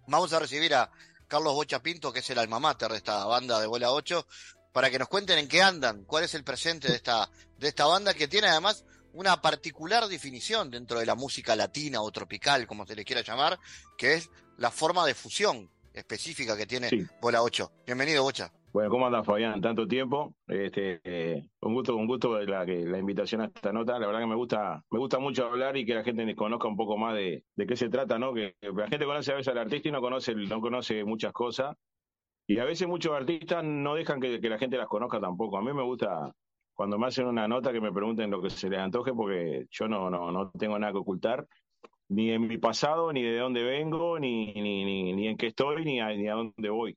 [0.06, 0.90] Vamos a recibir a
[1.28, 4.26] Carlos Bocha Pinto, que es el alma mater de esta banda de Bola 8,
[4.72, 7.86] para que nos cuenten en qué andan, cuál es el presente de esta, de esta
[7.86, 8.84] banda que tiene además
[9.14, 13.58] una particular definición dentro de la música latina o tropical, como se le quiera llamar,
[13.96, 17.72] que es la forma de fusión específica que tiene Bola 8.
[17.86, 18.52] Bienvenido, Bocha.
[18.72, 19.60] Bueno, ¿cómo andas, Fabián?
[19.60, 20.34] Tanto tiempo.
[20.46, 23.98] Este, eh, un gusto, un gusto la, la invitación a esta nota.
[23.98, 26.76] La verdad que me gusta, me gusta mucho hablar y que la gente conozca un
[26.76, 28.32] poco más de, de qué se trata, ¿no?
[28.32, 31.76] Que, la gente conoce a veces al artista y no conoce, no conoce muchas cosas.
[32.46, 35.58] Y a veces muchos artistas no dejan que, que la gente las conozca tampoco.
[35.58, 36.34] A mí me gusta
[36.72, 39.86] cuando me hacen una nota que me pregunten lo que se les antoje, porque yo
[39.86, 41.46] no, no, no tengo nada que ocultar,
[42.08, 45.84] ni en mi pasado, ni de dónde vengo, ni, ni, ni, ni en qué estoy,
[45.84, 46.96] ni ni a dónde voy.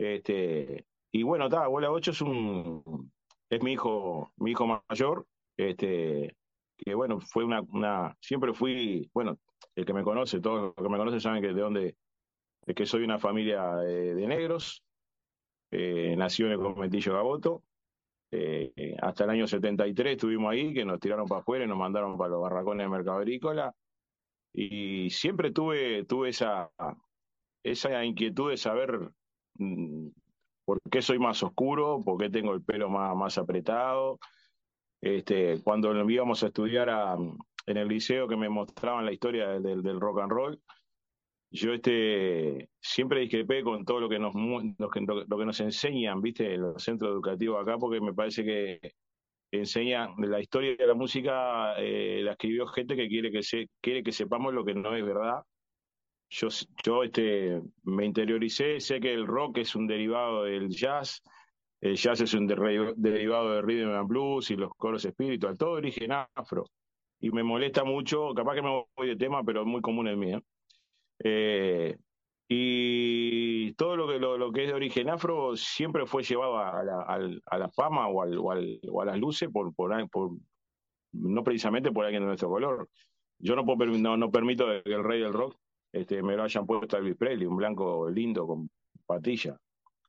[0.00, 3.12] Este, y bueno, está, Abuela 8 es un
[3.50, 5.26] es mi hijo, mi hijo mayor,
[5.58, 6.36] este,
[6.78, 9.38] que bueno, fue una, una, siempre fui, bueno,
[9.74, 11.96] el que me conoce, todos los que me conocen saben que de dónde,
[12.64, 14.82] es que soy una familia de, negros,
[15.70, 17.62] eh, nació en el conventillo Gaboto,
[18.32, 22.16] eh, hasta el año 73 estuvimos ahí, que nos tiraron para afuera y nos mandaron
[22.16, 23.74] para los barracones del mercado agrícola.
[24.54, 26.70] Y siempre tuve, tuve esa,
[27.62, 29.12] esa inquietud de saber
[30.64, 34.18] por qué soy más oscuro, por qué tengo el pelo más, más apretado.
[35.00, 36.90] Este, cuando íbamos a estudiar
[37.66, 40.60] en el liceo que me mostraban la historia del, del rock and roll,
[41.52, 46.20] yo este siempre discrepé con todo lo que nos lo que, lo que nos enseñan,
[46.20, 48.92] viste, en los centros educativos acá, porque me parece que
[49.50, 54.02] enseña la historia de la música, eh, la escribió gente que quiere que se, quiere
[54.02, 55.42] que sepamos lo que no es verdad.
[56.30, 56.48] Yo,
[56.84, 61.22] yo este me interioricé, sé que el rock es un derivado del jazz,
[61.80, 66.12] el jazz es un derivado del rhythm and blues y los coros espiritual, todo origen
[66.12, 66.64] afro.
[67.20, 70.16] Y me molesta mucho, capaz que me voy de tema, pero es muy común el
[70.16, 70.40] mío
[71.22, 71.98] eh,
[72.48, 77.40] y todo lo que, lo, que es de origen afro siempre fue llevado a la,
[77.46, 80.30] a la fama o, al, o, al, o, a las luces por, por, por,
[81.12, 82.88] no precisamente por alguien de nuestro color.
[83.38, 85.56] Yo no, puedo, no, no permito que el rey del rock
[85.92, 88.70] este, me lo hayan puesto a Elvis Presley, un blanco lindo con
[89.06, 89.58] patilla.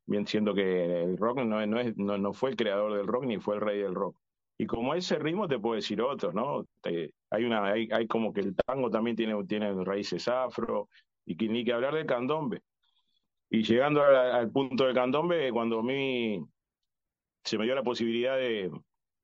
[0.06, 3.26] Bien siendo que el rock no, no, es, no, no fue el creador del rock
[3.26, 4.18] ni fue el rey del rock.
[4.58, 6.66] Y como ese ritmo te puedo decir otro, ¿no?
[6.84, 10.88] hay una, hay, hay, como que el tango también tiene, tiene raíces afro,
[11.26, 12.62] y que, ni que hablar del candombe.
[13.50, 16.44] Y llegando al, punto del candombe, cuando a mí
[17.44, 18.72] se me dio la posibilidad de,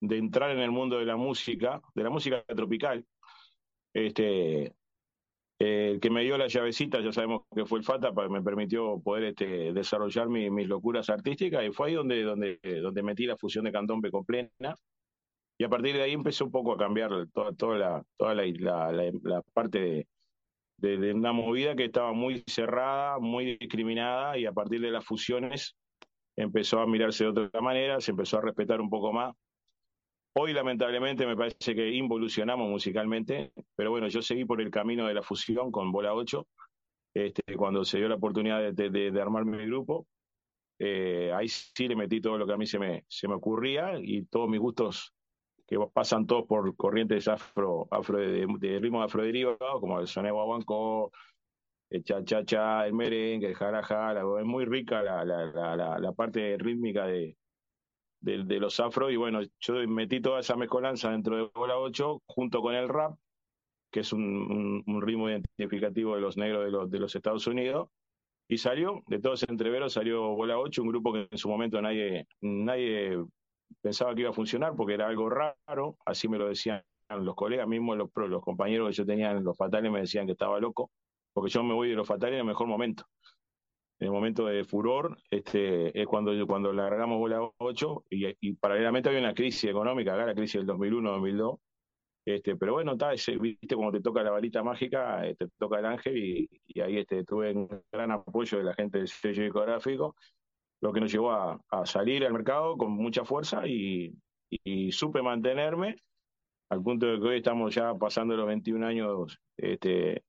[0.02, 3.06] de, entrar en el mundo de la música, de la música tropical,
[3.94, 4.74] este,
[5.60, 9.24] el que me dio la llavecita, ya sabemos que fue el Fata, me permitió poder
[9.26, 13.72] este, desarrollar mis locuras artísticas y fue ahí donde, donde, donde metí la fusión de
[13.72, 14.76] candombe con plena
[15.58, 18.44] y a partir de ahí empezó un poco a cambiar toda, toda, la, toda la,
[18.92, 20.06] la, parte
[20.78, 25.04] de, de, una movida que estaba muy cerrada, muy discriminada, y a partir de las
[25.04, 25.76] fusiones
[26.36, 29.34] empezó a mirarse de otra manera, se empezó a respetar un poco más.
[30.40, 35.16] Hoy lamentablemente me parece que involucionamos musicalmente, pero bueno, yo seguí por el camino de
[35.16, 36.48] la fusión con Bola 8,
[37.16, 40.06] este, cuando se dio la oportunidad de, de, armar mi grupo.
[40.78, 43.94] Eh, ahí sí le metí todo lo que a mí se me, se me ocurría
[44.00, 45.12] y todos mis gustos
[45.66, 51.12] que pasan todos por corrientes afro, afro de, de ritmo afroderivados, como el soneo guaguancó,
[51.90, 56.12] el cha cha cha, el merengue, el jaraja, es muy rica la, la, la, la
[56.12, 57.36] parte rítmica de,
[58.20, 62.62] de, los afro, y bueno, yo metí toda esa mezcolanza dentro de Bola 8 junto
[62.62, 63.18] con el rap,
[63.92, 67.90] que es un, un, ritmo identificativo de los negros de los, de los Estados Unidos,
[68.50, 72.28] y salió, de todos entreveros salió Bola 8, un grupo que en su momento nadie,
[72.42, 73.18] nadie
[73.82, 77.68] pensaba que iba a funcionar porque era algo raro, así me lo decían los colegas,
[77.68, 80.92] mismos los, los compañeros que yo tenía en los fatales me decían que estaba loco,
[81.34, 83.06] porque yo me voy de los fatales en el mejor momento.
[84.00, 89.10] En el momento de furor, este, es cuando, cuando largamos bola 8 y, y paralelamente
[89.10, 91.60] había una crisis económica, acá la crisis del 2001-2002.
[92.26, 95.80] Este, pero bueno, está ese, viste, cuando te toca la varita mágica, eh, te toca
[95.80, 99.44] el ángel y, y ahí este, tuve un gran apoyo de la gente del sello
[99.44, 100.16] discográfico
[100.82, 104.16] lo que nos llevó a, salir al mercado con mucha fuerza y,
[104.92, 105.98] supe mantenerme
[106.70, 110.24] al punto de que hoy estamos ya pasando los 21 años este,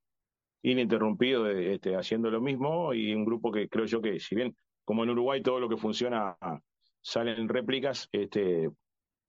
[0.63, 5.05] ininterrumpidos este, haciendo lo mismo y un grupo que creo yo que si bien como
[5.05, 6.37] en Uruguay todo lo que funciona
[7.01, 8.71] salen réplicas, este,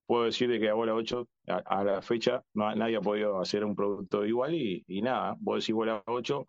[0.06, 3.64] puedo decir de que a Bola 8 a, la fecha no, nadie ha podido hacer
[3.64, 6.46] un producto igual y, nada, vos decís Bola 8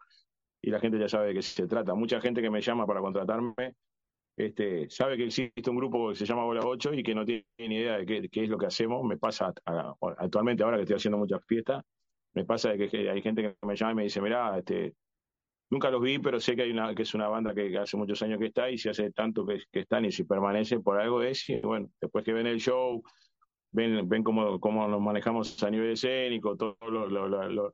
[0.63, 1.93] y la gente ya sabe de qué se trata.
[1.93, 3.75] Mucha gente que me llama para contratarme
[4.36, 7.45] este, sabe que existe un grupo que se llama Bola 8 y que no tiene
[7.59, 9.03] ni idea de qué, qué es lo que hacemos.
[9.03, 9.53] Me pasa
[10.17, 11.84] actualmente, ahora que estoy haciendo muchas fiestas,
[12.34, 14.95] me pasa que hay gente que me llama y me dice, mira, este,
[15.69, 18.21] nunca los vi, pero sé que hay una que es una banda que, hace muchos
[18.21, 21.21] años que está y si hace tanto que, que están y si permanece por algo
[21.21, 23.01] es, y bueno, después que ven el show,
[23.71, 26.77] ven, ven cómo, cómo nos manejamos a nivel escénico, todo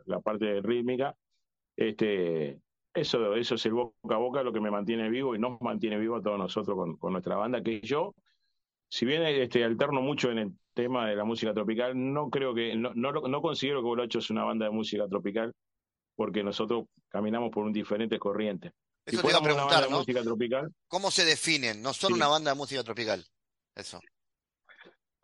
[0.05, 1.16] la parte rítmica,
[1.76, 2.60] este,
[2.93, 5.97] eso, eso es el boca a boca lo que me mantiene vivo y nos mantiene
[5.97, 8.16] vivo a todos nosotros con, nuestra banda, que yo,
[8.89, 12.75] si bien este, alterno mucho en el tema de la música tropical, no creo que,
[12.75, 15.51] no, no, no considero que Bolocho es una banda de música tropical,
[16.15, 18.71] porque nosotros caminamos por un diferente corriente.
[19.03, 19.97] Eso te iba a preguntar, ¿no?
[19.97, 21.82] música tropical, ¿Cómo se definen?
[21.82, 23.25] No son una banda de música tropical.
[23.75, 23.99] Eso.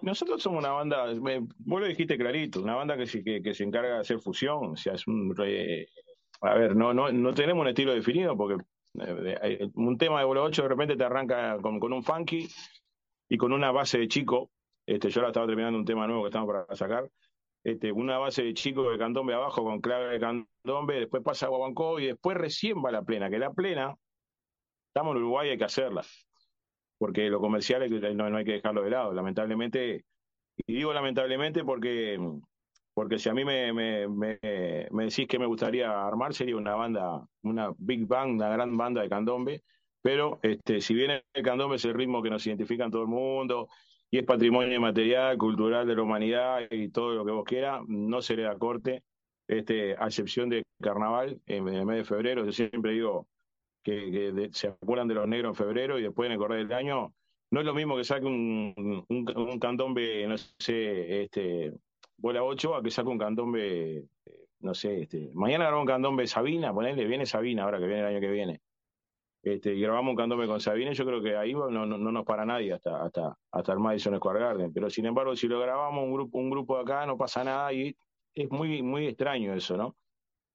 [0.02, 1.06] Nosotros somos una banda,
[1.60, 4.76] vos lo dijiste clarito, una banda que se, que, se encarga de hacer fusión, o
[4.76, 5.34] sea, es un,
[6.42, 8.64] a ver, no, no, no tenemos un estilo definido porque
[9.00, 12.48] eh, eh, un tema de Bolo 8 de repente te arranca con, con, un funky
[13.30, 14.52] y con una base de chico.
[14.86, 17.10] Este, yo ahora estaba terminando un tema nuevo que estamos para sacar.
[17.64, 21.50] Este, una base de chico de candombe abajo con clave de candombe, después pasa a
[21.50, 23.96] Guabancó y después recién va la plena, que la plena,
[24.88, 26.04] estamos en Uruguay, hay que hacerla,
[26.98, 30.04] porque lo comercial no, no hay que dejarlo de lado, lamentablemente,
[30.68, 32.20] y digo lamentablemente porque
[32.94, 34.40] porque si a mí me, me, me,
[34.92, 39.02] me, decís que me gustaría armar, sería una banda, una big band, una gran banda
[39.02, 39.64] de candombe,
[40.02, 43.08] pero este, si bien el candombe es el ritmo que nos identifica en todo el
[43.08, 43.68] mundo
[44.14, 48.22] y es patrimonio material, cultural de la humanidad y todo lo que vos quieras, no
[48.22, 49.02] se le da corte,
[49.48, 52.46] este, a excepción de carnaval en, el mes de febrero.
[52.46, 53.26] Yo siempre digo
[53.82, 57.12] que, se acuerdan de los negros en febrero y después en el correr del año.
[57.50, 61.74] No es lo mismo que saque un, un, un candombe, no sé, este,
[62.16, 66.28] bola 8 a que saque un candombe, eh, no sé, este, mañana grabamos un candombe
[66.28, 68.62] Sabina, ponele, viene Sabina ahora que viene el año que viene.
[69.44, 72.24] Este, y grabamos un candombe con Sabina, yo creo que ahí no, no, no, nos
[72.24, 74.74] para nadie hasta, hasta, hasta el Madison Square Garden.
[74.74, 77.94] Pero sin embargo, si lo grabamos un grupo, un grupo acá, no pasa nada y
[78.34, 79.98] es muy, muy extraño eso, ¿no?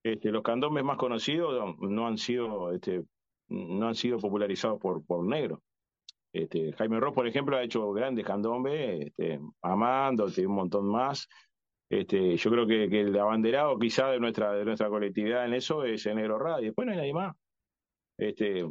[0.02, 3.04] Este, los candombes más conocidos no han sido, este,
[3.48, 5.60] no han sido popularizados por, por negros.
[6.32, 11.28] Este, Jaime Ross, por ejemplo, ha hecho grandes candombes, este, Amando, un montón más.
[11.90, 16.06] Este, yo creo que, el abanderado quizá de nuestra, de nuestra colectividad en eso es
[16.06, 16.66] el Negro Radio.
[16.66, 17.36] Después no hay nadie más.
[18.18, 18.66] Este,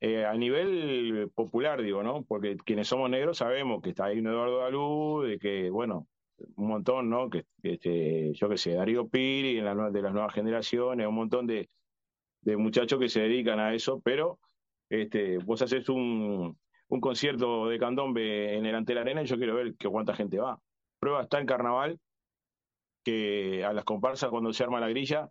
[0.00, 2.24] eh, a nivel popular, digo, ¿no?
[2.24, 6.08] Porque quienes somos negros sabemos que está ahí un Eduardo Dalú, de que, bueno,
[6.56, 7.28] un montón, ¿no?
[7.28, 11.46] Que, este, yo qué sé, Darío Piri, en la, de las nuevas generaciones, un montón
[11.46, 11.68] de,
[12.42, 14.38] de muchachos que se dedican a eso, pero
[14.88, 19.36] este, vos haces un, un concierto de candombe en el ante la arena y yo
[19.36, 20.58] quiero ver que cuánta gente va.
[20.98, 21.98] Prueba está en carnaval
[23.04, 25.28] que a las comparsas cuando se arma la grilla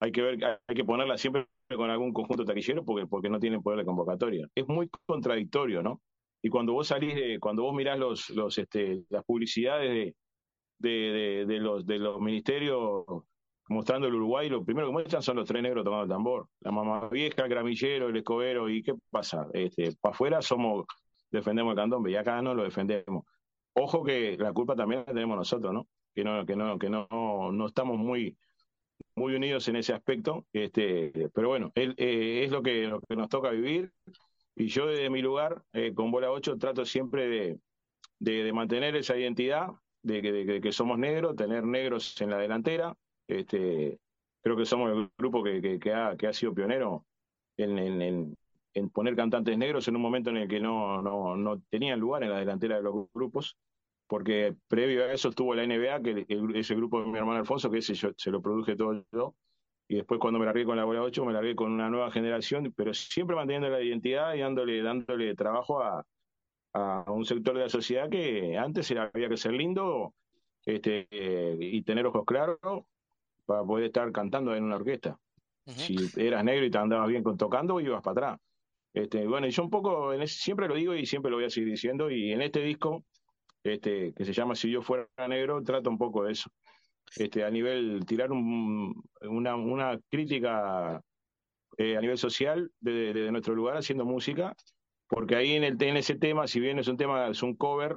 [0.00, 1.46] hay que ver, hay que ponerla siempre
[1.76, 4.46] con algún conjunto taquillero porque, porque no tienen poder de convocatoria.
[4.54, 6.00] Es muy contradictorio, ¿no?
[6.42, 10.14] Y cuando vos salís de, cuando vos mirás los, los, este, las publicidades de,
[10.78, 13.04] de, de, los, de los ministerios
[13.68, 16.48] mostrando el Uruguay, lo primero que muestran son los tres negros tomando el tambor.
[16.60, 19.46] La mamá vieja, el gramillero, el escobero, ¿y qué pasa?
[19.52, 20.86] Este, para afuera somos,
[21.30, 23.24] defendemos el candombe y acá no lo defendemos.
[23.74, 25.86] Ojo que la culpa también la tenemos nosotros, ¿no?
[26.14, 27.06] que no, que no, que no,
[27.52, 28.36] no estamos muy,
[29.18, 33.16] muy unidos en ese aspecto, este, pero bueno, él, eh, es lo que, lo que
[33.16, 33.92] nos toca vivir.
[34.54, 37.58] Y yo desde mi lugar, eh, con Bola 8, trato siempre de,
[38.18, 39.68] de, mantener esa identidad,
[40.02, 42.96] de que, de, que, somos negros, tener negros en la delantera,
[43.28, 43.98] este,
[44.42, 47.04] creo que somos el grupo que, que, ha, ha sido pionero
[47.56, 48.36] en, en,
[48.74, 52.22] en, poner cantantes negros en un momento en el que no, no, no tenían lugar
[52.22, 53.56] en la delantera de los grupos
[54.08, 57.78] porque previo a eso estuvo la NBA, que ese grupo de mi hermano Alfonso, que
[57.78, 59.34] ese yo, se lo produje todo yo,
[59.86, 62.72] y después cuando me largué con la bola 8, me largué con una nueva generación,
[62.74, 66.04] pero siempre manteniendo la identidad y dándole, dándole trabajo a,
[66.72, 70.14] a un sector de la sociedad que antes era, había que ser lindo
[70.64, 71.06] este,
[71.60, 72.58] y tener ojos claros
[73.46, 75.18] para poder estar cantando en una orquesta.
[75.66, 78.40] Si eras negro y te andabas bien con, tocando, ibas para atrás.
[78.94, 81.50] Este, bueno, y yo un poco, en siempre lo digo y siempre lo voy a
[81.50, 83.04] seguir diciendo, y en este disco
[83.62, 86.50] este, que se llama Si yo fuera negro, trata un poco de eso.
[87.16, 91.02] Este, a nivel, tirar una, una crítica
[91.76, 94.54] eh, a nivel social de, nuestro lugar haciendo música,
[95.06, 97.96] porque ahí en, el, en ese tema, si bien es un tema, es un cover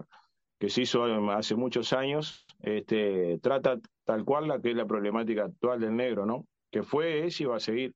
[0.60, 5.46] que se hizo hace muchos años, este, trata tal cual la que es la problemática
[5.46, 6.46] actual del negro, ¿no?
[6.72, 7.94] Que fue, es y va a seguir,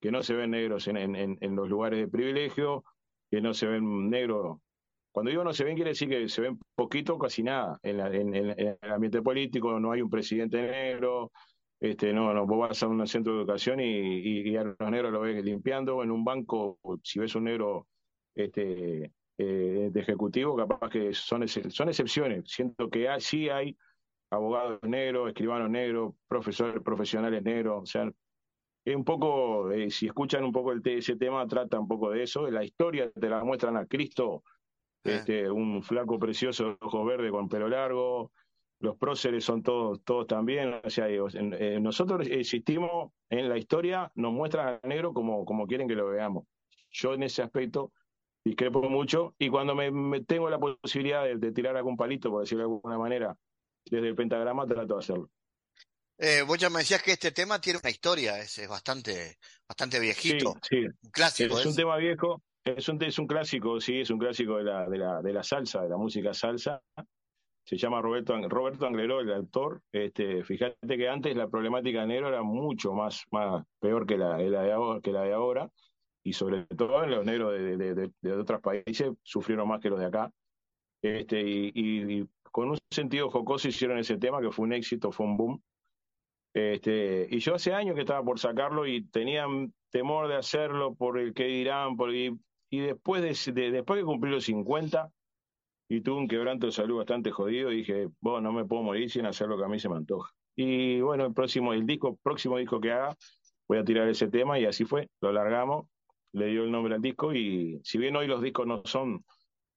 [0.00, 2.84] que no se ven negros en, en, en los lugares de privilegio,
[3.30, 4.58] que no se ven negros
[5.12, 7.78] cuando digo no se ven, quiere decir que se ven poquito, casi nada.
[7.82, 11.32] En, el ambiente político no hay un presidente negro,
[11.80, 15.12] Este, no, no, vos vas a un centro de educación y, y, a los negros
[15.12, 17.86] lo ves limpiando en un banco, si ves un negro
[18.34, 22.50] este, eh, de ejecutivo, capaz que son, son excepciones.
[22.50, 23.76] Siento que sí hay
[24.30, 28.10] abogados negros, escribanos negros, profesores profesionales negros, o sea,
[28.84, 32.22] es un poco, eh, si escuchan un poco el ese tema, trata un poco de
[32.22, 32.50] eso.
[32.50, 34.42] La historia te la muestran a Cristo,
[35.04, 38.32] este, un flaco precioso, ojos verdes con pelo largo.
[38.80, 40.80] Los próceres son todos, todos también.
[40.84, 45.88] O sea, eh, nosotros existimos en la historia, nos muestran a negro como, como quieren
[45.88, 46.44] que lo veamos.
[46.90, 47.92] Yo en ese aspecto
[48.44, 52.64] discrepo mucho y cuando me, tengo la posibilidad de, de, tirar algún palito, por decirlo
[52.64, 53.36] de alguna manera,
[53.84, 55.30] desde el pentagrama trato de hacerlo.
[56.20, 59.38] Eh, vos ya me decías que este tema tiene una historia, es, bastante,
[59.68, 60.56] bastante viejito.
[60.68, 61.58] Sí, Un clásico.
[61.58, 64.88] Es, un tema viejo, es un, es un clásico, sí, es un clásico de la,
[64.88, 66.82] de la, de la salsa, de la música salsa.
[67.64, 69.82] Se llama Roberto, Roberto Angleró, el autor.
[69.92, 74.38] Este, fíjate que antes la problemática de negro era mucho más, más peor que la,
[74.38, 75.70] la de ahora, que la de ahora.
[76.22, 80.06] Y sobre todo los negros de, de, de, otros países sufrieron más que los de
[80.06, 80.32] acá.
[81.02, 85.26] Este, y, y, con un sentido jocoso hicieron ese tema que fue un éxito, fue
[85.26, 85.62] un boom.
[86.54, 89.46] Este, y yo hace años que estaba por sacarlo y tenía
[89.90, 92.36] temor de hacerlo por el que dirán, por, y,
[92.70, 95.10] después de, después que cumplí los 50
[95.88, 99.24] y tuve un quebranto de salud bastante jodido, dije, bueno, no me puedo morir sin
[99.24, 100.30] hacer lo que a mí se me antoja.
[100.54, 103.16] Y bueno, el próximo, el disco, próximo disco que haga,
[103.66, 105.86] voy a tirar ese tema y así fue, lo largamos,
[106.32, 109.24] le dio el nombre al disco y si bien hoy los discos no son,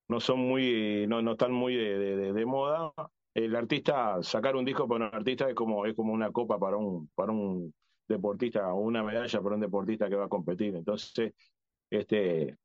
[0.09, 2.91] no son muy, no, no están muy de, de moda,
[3.33, 6.77] el artista, sacar un disco para un artista es como, es como una copa para
[6.77, 7.73] un, para un
[8.07, 10.75] deportista o una medalla para un deportista que va a competir.
[10.75, 11.33] Entonces,
[11.89, 12.57] este,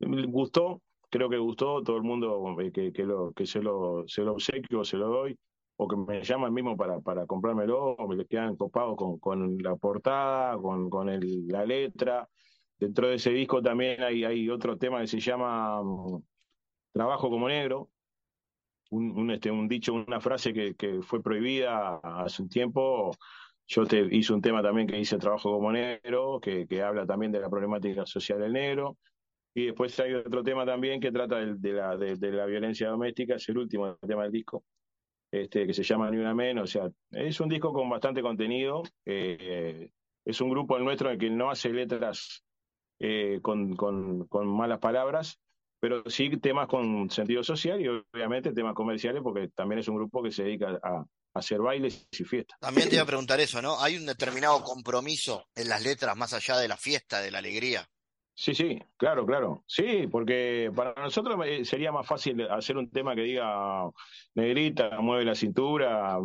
[0.00, 4.22] gustó, creo que gustó, todo el mundo eh, que, que, lo, que se lo, se
[4.22, 5.38] lo obsequio, se lo doy,
[5.76, 9.76] o que me llaman mismo para, para comprármelo, o me quedan copados con, con la
[9.76, 12.28] portada, con, con el, la letra.
[12.78, 16.22] Dentro de ese disco también hay, hay otro tema que se llama mm,
[16.92, 17.90] Trabajo como Negro,
[18.90, 23.10] un, este, un dicho, una frase que, que, fue prohibida hace un tiempo.
[23.66, 27.32] Yo te hice un tema también que dice Trabajo como Negro, que, que habla también
[27.32, 28.96] de la problemática social del negro.
[29.54, 33.48] Y después hay otro tema también que trata de, la, de, la violencia doméstica, es
[33.48, 34.64] el último tema del disco,
[35.32, 36.64] este, que se llama Ni Una Menos.
[36.64, 38.82] O sea, es un disco con bastante contenido.
[39.04, 39.90] Eh,
[40.24, 42.44] es un grupo el nuestro en el que no hace letras
[43.00, 45.40] eh, con, con, con malas palabras,
[45.80, 50.22] pero sí temas con sentido social y obviamente temas comerciales porque también es un grupo
[50.22, 52.58] que se dedica a, hacer bailes y fiestas.
[52.58, 53.80] También te iba a preguntar eso, ¿no?
[53.80, 57.88] ¿Hay un determinado compromiso en las letras más allá de la fiesta, de la alegría?
[58.40, 59.64] Sí, sí, claro, claro.
[59.66, 63.90] Sí, porque para nosotros sería más fácil hacer un tema que diga
[64.34, 66.16] negrita, mueve la cintura,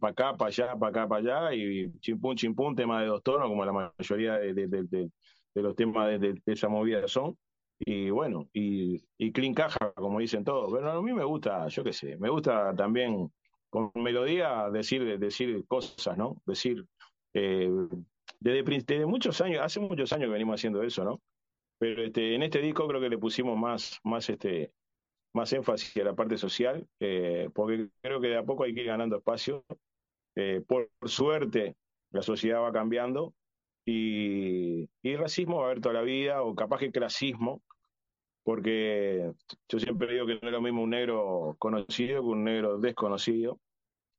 [0.00, 3.48] para acá, para allá, para acá, para allá, y chimpún, chimpún, tema de dos tonos,
[3.48, 5.10] como la mayoría de, de
[5.54, 7.36] los temas de, esa movida son
[7.80, 10.72] y bueno, y, y clean caja, como dicen todos.
[10.72, 13.32] Pero a mí me gusta, yo qué sé, me gusta también
[13.70, 16.40] con melodía decir, decir cosas, ¿no?
[16.46, 16.84] Decir,
[17.32, 17.68] eh,
[18.40, 21.20] desde, desde, muchos años, hace muchos años que venimos haciendo eso, ¿no?
[21.78, 24.72] Pero este, en este disco creo que le pusimos más, más, este,
[25.34, 28.82] más énfasis a la parte social, eh, porque creo que de a poco hay que
[28.82, 29.64] ir ganando espacio.
[30.36, 31.76] Eh, por suerte,
[32.10, 33.34] la sociedad va cambiando
[33.84, 37.62] y, y racismo va a haber toda la vida, o capaz que clasismo,
[38.44, 39.32] porque
[39.68, 43.58] yo siempre digo que no es lo mismo un negro conocido que un negro desconocido.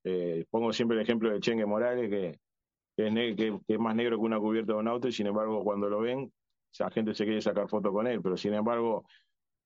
[0.04, 2.40] Eh, pongo siempre el ejemplo de Chengue Morales, que,
[2.96, 6.00] que, es más negro que una cubierta de un auto, y sin embargo, cuando lo
[6.00, 6.32] ven,
[6.80, 9.06] la gente se quiere sacar foto con él, pero sin embargo,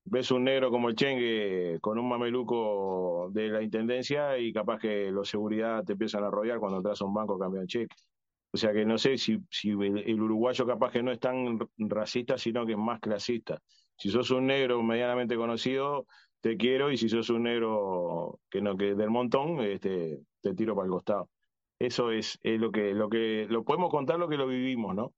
[0.06, 5.12] ves un negro como el Chengue con un mameluco de la intendencia y capaz que
[5.12, 7.96] los seguridad te empiezan a rodear cuando entras a un banco cambian cheque.
[8.52, 12.38] O sea que no sé si, si el uruguayo capaz que no es tan racista,
[12.38, 13.62] sino que es más clasista.
[13.96, 16.08] Si sos un negro medianamente conocido,
[16.42, 20.76] te quiero, y si sos un negro que no que del montón, este, te tiro
[20.76, 21.30] para el costado.
[21.80, 25.14] Eso es, lo que lo que lo podemos contar lo que lo vivimos, ¿no?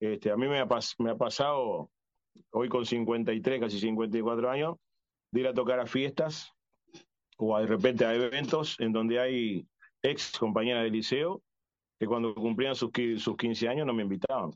[0.00, 0.68] Este, a mí me ha,
[0.98, 1.90] me ha pasado
[2.52, 4.76] hoy con 53, casi 54 años,
[5.32, 6.52] de ir a tocar a fiestas
[7.36, 9.66] o de repente a eventos en donde hay
[10.02, 11.42] ex compañeras de liceo
[11.98, 14.52] que cuando cumplían sus, sus 15 años no me invitaban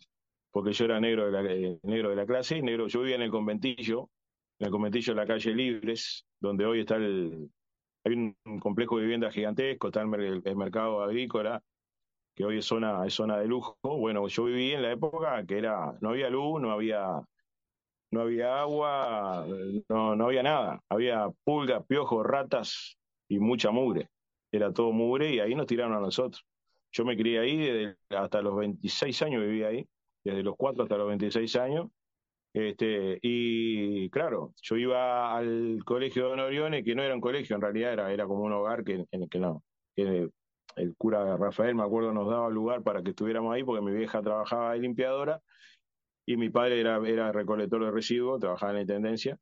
[0.53, 3.23] porque yo era negro de la, eh, negro de la clase, negro, yo vivía en
[3.23, 4.11] el conventillo,
[4.61, 7.51] en el conventillo de la calle Libres, donde hoy está el,
[8.05, 11.63] hay un, complejo de vivienda gigantesco, está el, mercado agrícola,
[12.35, 13.77] que hoy es zona, es zona de lujo.
[13.83, 17.23] Bueno, yo viví en la época que era, no había luz, no había,
[18.11, 19.47] no había agua,
[19.89, 20.81] no, no había nada.
[20.89, 22.97] Había pulgas, piojos, ratas
[23.29, 24.09] y mucha mugre.
[24.51, 26.45] Era todo mugre y ahí nos tiraron a nosotros.
[26.93, 29.87] yo me crié ahí, hasta los 26 años viví ahí,
[30.25, 31.89] desde los 4 hasta los 26 años.
[32.55, 37.57] Este, y claro, yo iba al colegio de Don Orione, que no era un colegio,
[37.57, 39.63] en realidad era, era como un hogar que, en el que no,
[39.97, 44.23] el cura Rafael, me acuerdo, nos daba lugar para que estuviéramos ahí, porque mi vieja
[44.23, 45.41] trabajaba de limpiadora
[46.27, 49.39] y mi padre era, era recolector de residuos, trabajaba en la intendencia.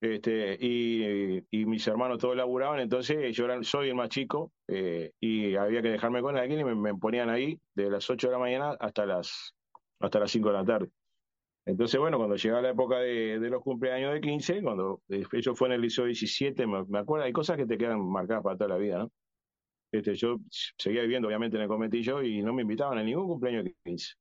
[0.00, 5.12] Este, y, y, mis hermanos todos laburaban, entonces yo era, soy el más chico eh,
[5.20, 8.38] y había que dejarme con alguien y me, ponían ahí de las 8 de la
[8.40, 9.54] mañana hasta las,
[10.00, 10.90] hasta las 5 de la tarde.
[11.64, 15.68] Entonces, bueno, cuando llegaba la época de, de los cumpleaños de 15, cuando eso fue
[15.68, 18.70] en el liceo 17, me, me, acuerdo, hay cosas que te quedan marcadas para toda
[18.70, 19.12] la vida, ¿no?
[19.92, 20.38] Este, yo
[20.78, 24.14] seguía viviendo, obviamente, en el conventillo y no me invitaban a ningún cumpleaños de 15.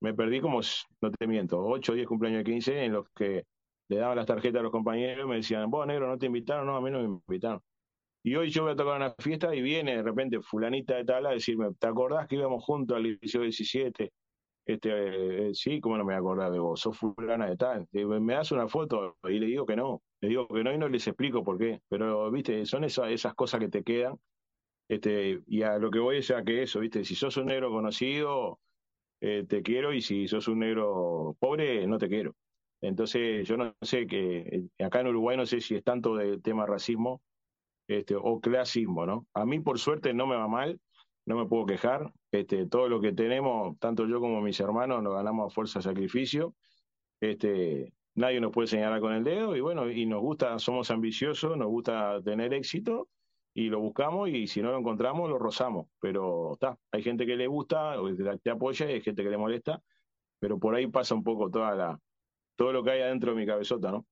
[0.00, 0.60] Me perdí como,
[1.02, 3.44] no te miento, 8 o 10 cumpleaños de 15 en los que
[3.88, 6.66] le daban las tarjetas a los compañeros y me decían, vos, negro, no te invitaron,
[6.66, 7.60] no, a mí no me invitaron.
[8.22, 11.26] Y hoy yo voy a tocar una fiesta y viene de repente fulanita de tal
[11.26, 14.12] a decirme, ¿te acordás que íbamos juntos al liceo 17?
[14.68, 16.78] Este, eh, sí, ¿cómo no me acordás de vos?
[16.78, 17.88] Sos fulana de tal.
[17.90, 20.02] me das una foto y le digo que no.
[20.20, 21.80] Le digo que no y no les explico por qué.
[21.88, 24.18] Pero, viste, son esas, esas cosas que te quedan.
[24.86, 27.70] Este, y a lo que voy es a que eso, viste, si sos un negro
[27.70, 28.60] conocido,
[29.22, 32.34] eh, te quiero, y si sos un negro pobre, no te quiero.
[32.82, 36.42] Entonces, yo no sé que eh, acá en Uruguay no sé si es tanto del
[36.42, 37.22] tema racismo
[37.88, 39.26] este, o clasismo, ¿no?
[39.32, 40.78] A mí, por suerte, no me va mal,
[41.26, 42.12] no me puedo quejar.
[42.30, 45.84] Este, todo lo que tenemos, tanto yo como mis hermanos, lo ganamos a fuerza de
[45.84, 46.54] sacrificio.
[47.20, 51.56] Este, nadie nos puede señalar con el dedo y bueno, y nos gusta, somos ambiciosos,
[51.56, 53.08] nos gusta tener éxito
[53.54, 55.86] y lo buscamos y si no lo encontramos lo rozamos.
[56.00, 57.94] Pero está, hay gente que le gusta,
[58.42, 59.82] te apoya y hay gente que le molesta,
[60.38, 62.00] pero por ahí pasa un poco toda la,
[62.56, 64.06] todo lo que hay adentro de mi cabezota, ¿no?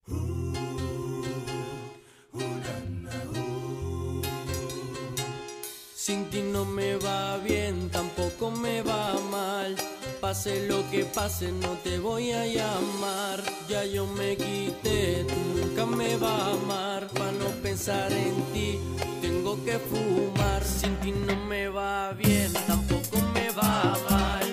[6.06, 9.74] Sin ti no me va bien, tampoco me va mal.
[10.20, 13.42] Pase lo que pase, no te voy a llamar.
[13.68, 17.08] Ya yo me quité, tú nunca me va a amar.
[17.08, 18.78] Para no pensar en ti,
[19.20, 20.62] tengo que fumar.
[20.62, 24.45] Sin ti no me va bien, tampoco me va mal.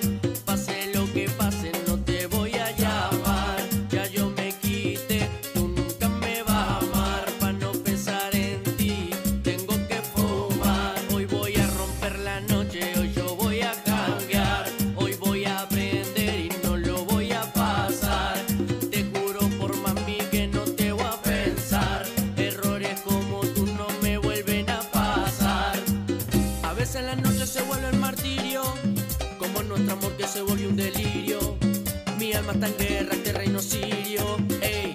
[32.46, 34.38] Matan en guerra este reino sirio.
[34.62, 34.94] Ey,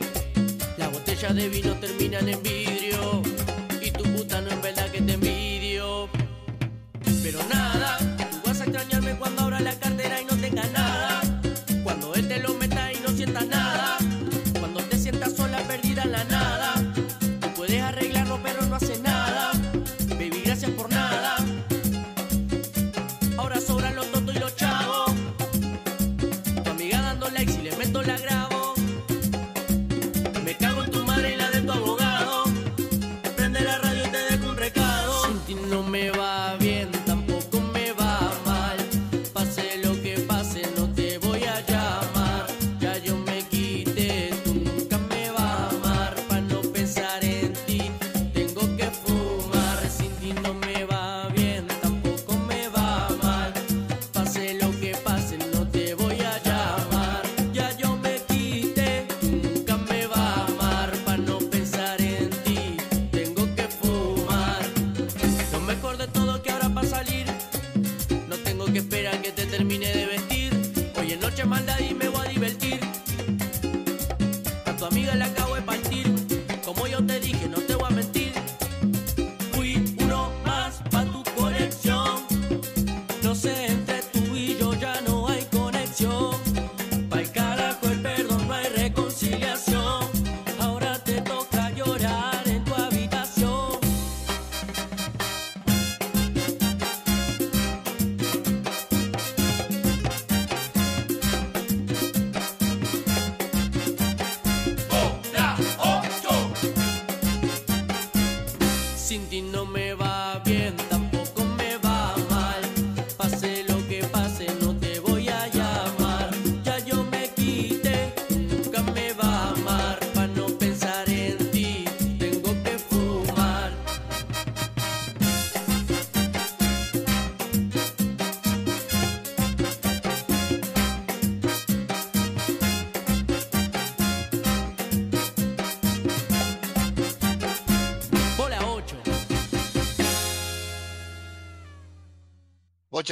[0.76, 2.77] la botella de vino terminan en vidrio.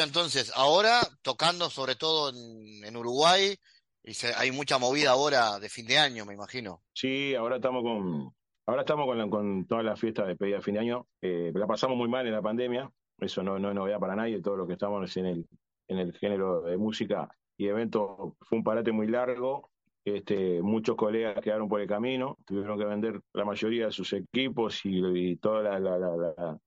[0.04, 3.54] Entonces, ahora tocando sobre todo en, Uruguay,
[4.02, 6.82] y se- hay mucha movida ahora de fin de año, me imagino.
[6.92, 8.32] Sí, ahora estamos con,
[8.66, 11.06] ahora estamos con, la- con todas las fiestas de despedida de fin de año.
[11.22, 14.40] Eh, la pasamos muy mal en la pandemia, eso no, no es novedad para nadie,
[14.42, 15.46] todos los que estamos en el,
[15.88, 19.70] en el género de música y eventos fue un parate muy largo.
[20.04, 24.84] Este, muchos colegas quedaron por el camino, tuvieron que vender la mayoría de sus equipos
[24.84, 26.58] y, y toda la, la-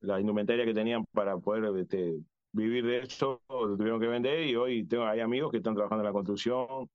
[0.00, 2.14] la indumentaria que tenían para poder este,
[2.58, 6.02] vivir de eso, lo tuvieron que vender y hoy tengo, hay amigos que están trabajando
[6.02, 6.90] en la construcción,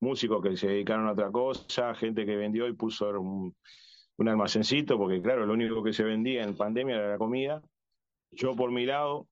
[0.00, 3.54] músicos que se dedicaron a otra cosa, gente que vendió y puso un,
[4.16, 7.62] un almacencito, porque claro, lo único que se vendía en pandemia era la comida.
[8.30, 9.26] Yo por mi lado,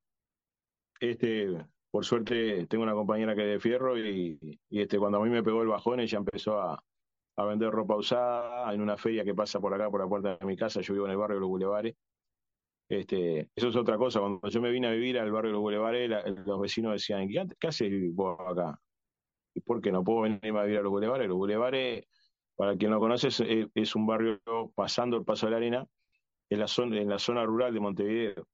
[1.00, 1.48] este,
[1.90, 5.30] por suerte tengo una compañera que es de fierro y, y este, cuando a mí
[5.30, 6.82] me pegó el bajón, ella empezó a,
[7.36, 10.46] a vender ropa usada en una feria que pasa por acá, por la puerta de
[10.46, 11.94] mi casa, yo vivo en el barrio de los Bulevares.
[12.88, 15.60] Este, eso es otra cosa, cuando yo me vine a vivir al barrio de los
[15.60, 16.10] Bulevares,
[16.46, 18.80] los vecinos decían, ¿qué, qué haces vos acá?
[19.54, 21.28] ¿Y por qué no puedo venirme a vivir a los Bulevares?
[21.28, 22.06] Los Bulevares,
[22.56, 23.28] para quien no conoce,
[23.74, 24.40] es, un barrio
[24.74, 25.86] pasando el Paso de la Arena,
[26.48, 26.58] en
[27.08, 28.46] la zona, rural de Montevideo.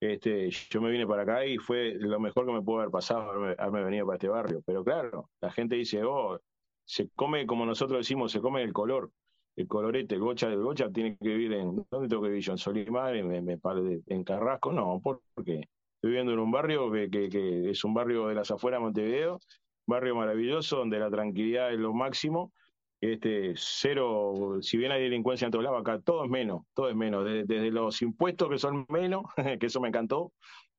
[0.00, 3.22] Este, yo me vine para acá y fue lo mejor que me pudo haber pasado
[3.22, 4.62] haberme, haberme venido para este barrio.
[4.64, 6.40] Pero claro, la gente dice, oh,
[6.86, 9.10] se come como nosotros decimos, se come el color,
[9.58, 12.52] el colorete, el gocha del gocha tiene que vivir en, ¿dónde tengo que vivir yo?
[12.52, 13.16] ¿En Solimar?
[13.16, 13.60] ¿En, en,
[14.06, 14.72] en Carrasco?
[14.72, 15.62] No, porque
[15.96, 19.40] estoy viviendo en un barrio que, que, es un barrio de las afueras de Montevideo,
[19.84, 22.52] barrio maravilloso, donde la tranquilidad es lo máximo
[23.00, 26.96] este, cero, si bien hay delincuencia en todos lados, acá todo es menos, todo es
[26.96, 29.22] menos, desde, los impuestos que son menos,
[29.60, 30.32] que eso me encantó,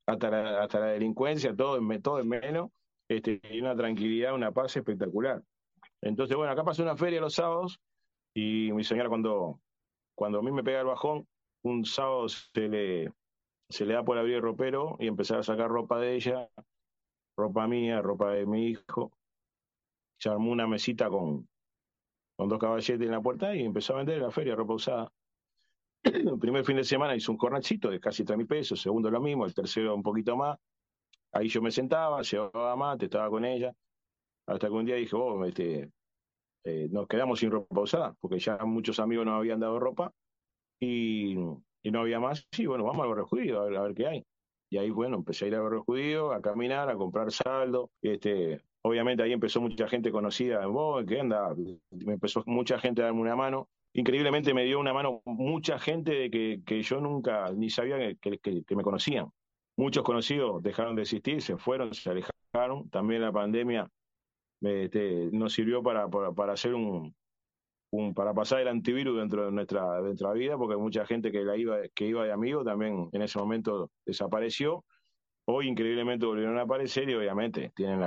[0.06, 2.70] hasta la, hasta la delincuencia, todo es, todo es menos,
[3.08, 5.42] este, y una tranquilidad, una paz espectacular.
[6.02, 7.80] Entonces, bueno, acá pasé una feria los sábados
[8.34, 9.60] y mi señora cuando,
[10.16, 11.28] cuando a mí me pega el bajón,
[11.64, 13.12] un sábado se le,
[13.70, 16.50] se le da por abrir el ropero y empezar a sacar ropa de ella,
[17.36, 19.12] ropa mía, ropa de mi hijo.
[20.18, 21.48] Se armó una mesita con,
[22.36, 25.12] con dos caballetes en la puerta y empezó a vender en la feria ropa usada.
[26.04, 29.20] El primer fin de semana hizo un cornacito de casi tres mil pesos, segundo lo
[29.20, 30.58] mismo, el tercero un poquito más.
[31.32, 33.74] Ahí yo me sentaba, llevaba mate, estaba con ella,
[34.48, 35.92] hasta que un día dije, oh, este,
[36.64, 40.12] eh, nos quedamos sin ropa usada, porque ya muchos amigos nos habían dado ropa
[40.80, 42.48] y, no había más.
[42.58, 44.26] Y bueno, vamos al barrio judío a ver, a ver qué hay.
[44.72, 47.90] Y ahí, bueno, empecé a ir al barrio judío, a caminar, a comprar saldo.
[48.02, 51.56] Este, obviamente ahí empezó mucha gente conocida, vos, ¿qué anda?
[51.90, 53.68] Me empezó mucha gente a darme una mano.
[53.94, 58.38] Increíblemente me dio una mano mucha gente de que, que yo nunca ni sabía que,
[58.38, 59.30] que, que, me conocían.
[59.76, 62.90] Muchos conocidos dejaron de existir, se fueron, se alejaron.
[62.92, 63.90] También la pandemia
[64.62, 67.14] este, nos sirvió para, para, para hacer un,
[67.92, 71.58] un, para pasar el antivirus dentro de nuestra, de vida, porque mucha gente que, la
[71.58, 74.86] iba, que iba de amigo también en ese momento desapareció.
[75.46, 78.00] Hoy increíblemente volvieron a aparecer y obviamente tienen,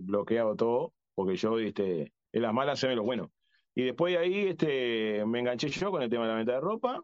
[0.00, 3.32] bloqueado todo, porque yo este, en las malas se ve lo bueno.
[3.74, 6.60] Y después de ahí este, me enganché yo con el tema de la venta de
[6.60, 7.02] ropa.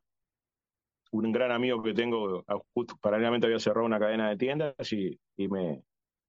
[1.12, 5.48] Un gran amigo que tengo, justo paralelamente había cerrado una cadena de tiendas y, y
[5.48, 5.82] me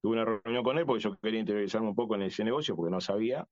[0.03, 2.91] tuve una reunión con él porque yo quería interiorizarme un poco en ese negocio porque
[2.91, 3.47] no sabía.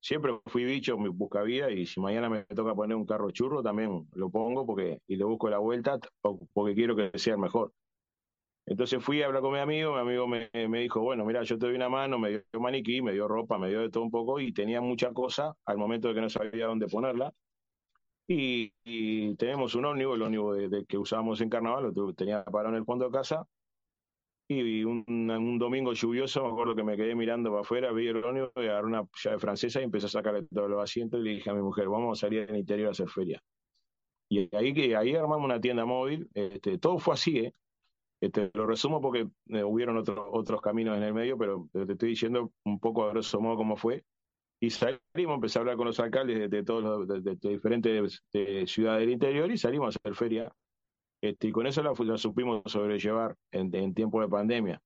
[0.00, 3.62] Siempre fui bicho, me busca vida y si mañana me toca poner un carro churro
[3.62, 5.98] también lo pongo porque y le busco la vuelta
[6.52, 7.72] porque quiero que sea el mejor.
[8.66, 11.58] Entonces fui a hablar con mi amigo, mi amigo me, me, dijo, bueno, mira, yo
[11.58, 14.10] te doy una mano, me dio maniquí, me dio ropa, me dio de todo un
[14.10, 17.32] poco y tenía mucha cosa al momento de que no sabía dónde ponerla.
[18.26, 22.44] Y, y tenemos un ómnibus, el ómnibus de, de que usábamos en carnaval, lo tenía
[22.44, 23.46] parado en el fondo de casa.
[24.46, 28.22] Y un, un, domingo lluvioso, me acuerdo que me quedé mirando para afuera, vi el
[28.22, 31.48] ómnibus, agarré una llave francesa y empecé a sacarle todos los asientos y le dije
[31.48, 33.42] a mi mujer, vamos a salir del interior a hacer feria.
[34.28, 37.54] Y ahí, ahí armamos una tienda móvil, este, todo fue así, ¿eh?
[38.20, 42.10] Este, lo resumo porque eh, hubieron otros otros caminos en el medio, pero te estoy
[42.10, 44.04] diciendo un poco a grosso modo cómo fue.
[44.60, 48.22] Y salimos, empecé a hablar con los alcaldes de, de todos los, de, de, diferentes
[48.66, 50.52] ciudades del interior y salimos a hacer feria.
[51.24, 54.82] Este, y con eso la, la supimos sobrellevar en, en, tiempo de pandemia.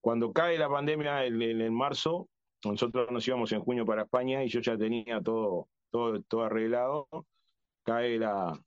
[0.00, 2.28] Cuando cae la pandemia en, en, marzo,
[2.64, 7.06] nosotros nos íbamos en junio para España y yo ya tenía todo, todo, todo arreglado.
[7.84, 8.60] Cae la,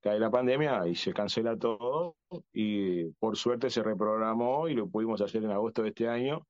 [0.00, 2.14] cae la pandemia y se cancela todo
[2.52, 6.46] y por suerte se reprogramó y lo pudimos hacer en agosto de este año.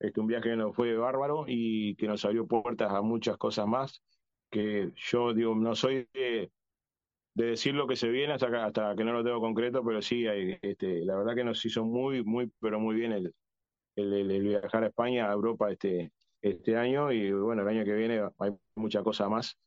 [0.00, 3.68] Este, un viaje que nos fue bárbaro y que nos abrió puertas a muchas cosas
[3.68, 4.02] más
[4.50, 6.50] que yo digo, no soy de,
[7.34, 10.26] de decir lo que se viene hasta, hasta que no lo tengo concreto, pero sí,
[10.26, 13.34] hay, este, la verdad que nos hizo muy, muy, pero muy bien el,
[13.96, 16.12] el, el, el viajar a España, a Europa este,
[16.42, 19.58] este año y bueno, el año que viene hay muchas cosas más.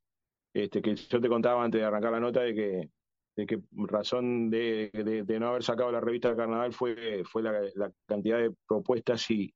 [0.54, 2.90] Este, que yo te contaba antes de arrancar la nota de que
[3.36, 4.92] de que razón de,
[5.26, 9.30] de, no haber sacado la revista de Carnaval fue, fue la, la cantidad de propuestas
[9.32, 9.54] y,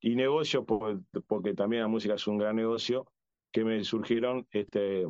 [0.00, 0.64] y negocios,
[1.26, 3.06] porque también la música es un gran negocio,
[3.50, 5.06] que me surgieron este,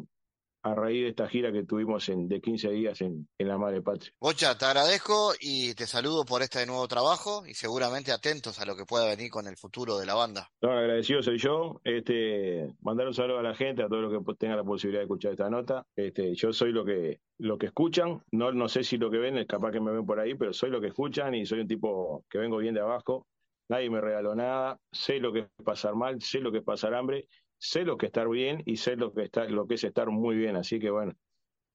[0.62, 3.82] a raíz de esta gira que tuvimos en, de 15 días en, en la Madre
[3.82, 4.12] Patria.
[4.20, 8.76] Bocha, te agradezco y te saludo por este nuevo trabajo y seguramente atentos a lo
[8.76, 10.50] que pueda venir con el futuro de la banda.
[10.60, 11.80] No, agradecido soy yo.
[11.84, 15.04] Este, mandar un saludo a la gente, a todos los que tengan la posibilidad de
[15.04, 15.86] escuchar esta nota.
[15.94, 19.38] Este, yo soy lo que, lo que escuchan, no, no sé si lo que ven,
[19.38, 21.68] es capaz que me ven por ahí, pero soy lo que escuchan y soy un
[21.68, 23.26] tipo que vengo bien de abajo.
[23.70, 26.94] Nadie me regaló nada, sé lo que es pasar mal, sé lo que es pasar
[26.94, 27.28] hambre
[27.58, 30.08] sé lo que es estar bien y sé lo que, está, lo que es estar
[30.10, 30.56] muy bien.
[30.56, 31.14] Así que bueno,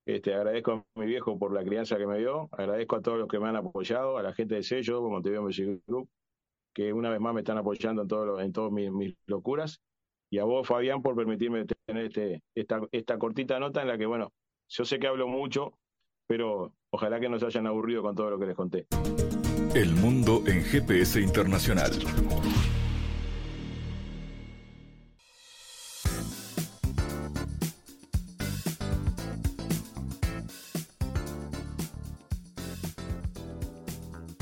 [0.06, 3.28] este, agradezco a mi viejo por la crianza que me dio, agradezco a todos los
[3.28, 6.10] que me han apoyado, a la gente de sello, como te veo Music Group,
[6.74, 9.82] que una vez más me están apoyando en, todo en todas mis, locuras.
[10.30, 14.08] Y a vos, Fabián, por permitirme tener este, esta, esta cortita nota en la que,
[14.08, 14.34] bueno,
[14.68, 15.78] yo sé que hablo mucho,
[16.28, 18.88] pero ojalá que no se hayan aburrido con todo lo que les conté.
[19.76, 21.92] El mundo en GPS Internacional.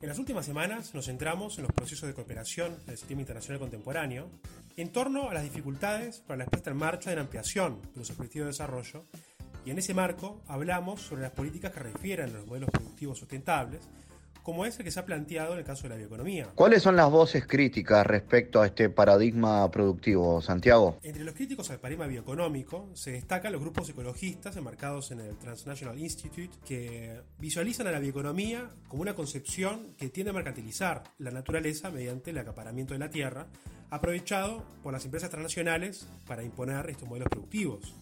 [0.00, 4.30] En las últimas semanas nos centramos en los procesos de cooperación del sistema internacional contemporáneo
[4.76, 8.10] en torno a las dificultades para la puesta en marcha de la ampliación de los
[8.10, 9.06] objetivos de desarrollo
[9.64, 13.88] y en ese marco hablamos sobre las políticas que refieren a los modelos productivos sustentables
[14.48, 16.48] como es el que se ha planteado en el caso de la bioeconomía.
[16.54, 20.96] ¿Cuáles son las voces críticas respecto a este paradigma productivo, Santiago?
[21.02, 25.98] Entre los críticos al paradigma bioeconómico se destacan los grupos ecologistas enmarcados en el Transnational
[25.98, 31.90] Institute que visualizan a la bioeconomía como una concepción que tiende a mercantilizar la naturaleza
[31.90, 33.48] mediante el acaparamiento de la tierra,
[33.90, 37.94] aprovechado por las empresas transnacionales para imponer estos modelos productivos.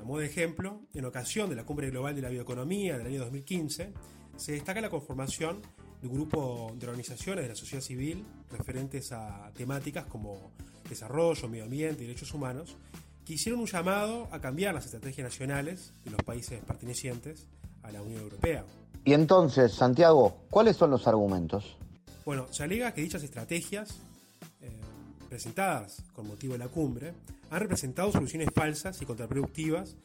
[0.00, 3.18] A modo de ejemplo, en ocasión de la Cumbre Global de la Bioeconomía del año
[3.18, 3.92] 2015,
[4.40, 5.60] se destaca la conformación
[6.00, 10.52] de un grupo de organizaciones de la sociedad civil referentes a temáticas como
[10.88, 12.74] desarrollo, medio ambiente y derechos humanos,
[13.26, 17.46] que hicieron un llamado a cambiar las estrategias nacionales de los países pertenecientes
[17.82, 18.64] a la Unión Europea.
[19.04, 21.76] Y entonces, Santiago, ¿cuáles son los argumentos?
[22.24, 23.98] Bueno, se alega que dichas estrategias,
[24.62, 24.70] eh,
[25.28, 27.12] presentadas con motivo de la cumbre,
[27.50, 29.96] han representado soluciones falsas y contraproductivas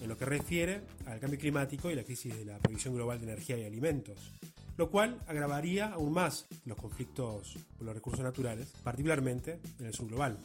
[0.00, 3.26] en lo que refiere al cambio climático y la crisis de la provisión global de
[3.26, 4.32] energía y alimentos,
[4.76, 10.08] lo cual agravaría aún más los conflictos por los recursos naturales, particularmente en el sur
[10.08, 10.38] global.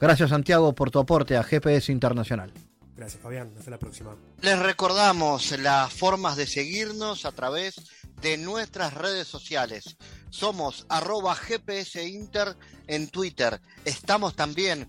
[0.00, 2.52] Gracias Santiago por tu aporte a GPS Internacional.
[2.96, 4.16] Gracias Fabián, hasta la próxima.
[4.42, 7.76] Les recordamos las formas de seguirnos a través
[8.20, 9.96] de nuestras redes sociales.
[10.30, 12.56] Somos arroba GPS Inter
[12.88, 13.60] en Twitter.
[13.84, 14.88] Estamos también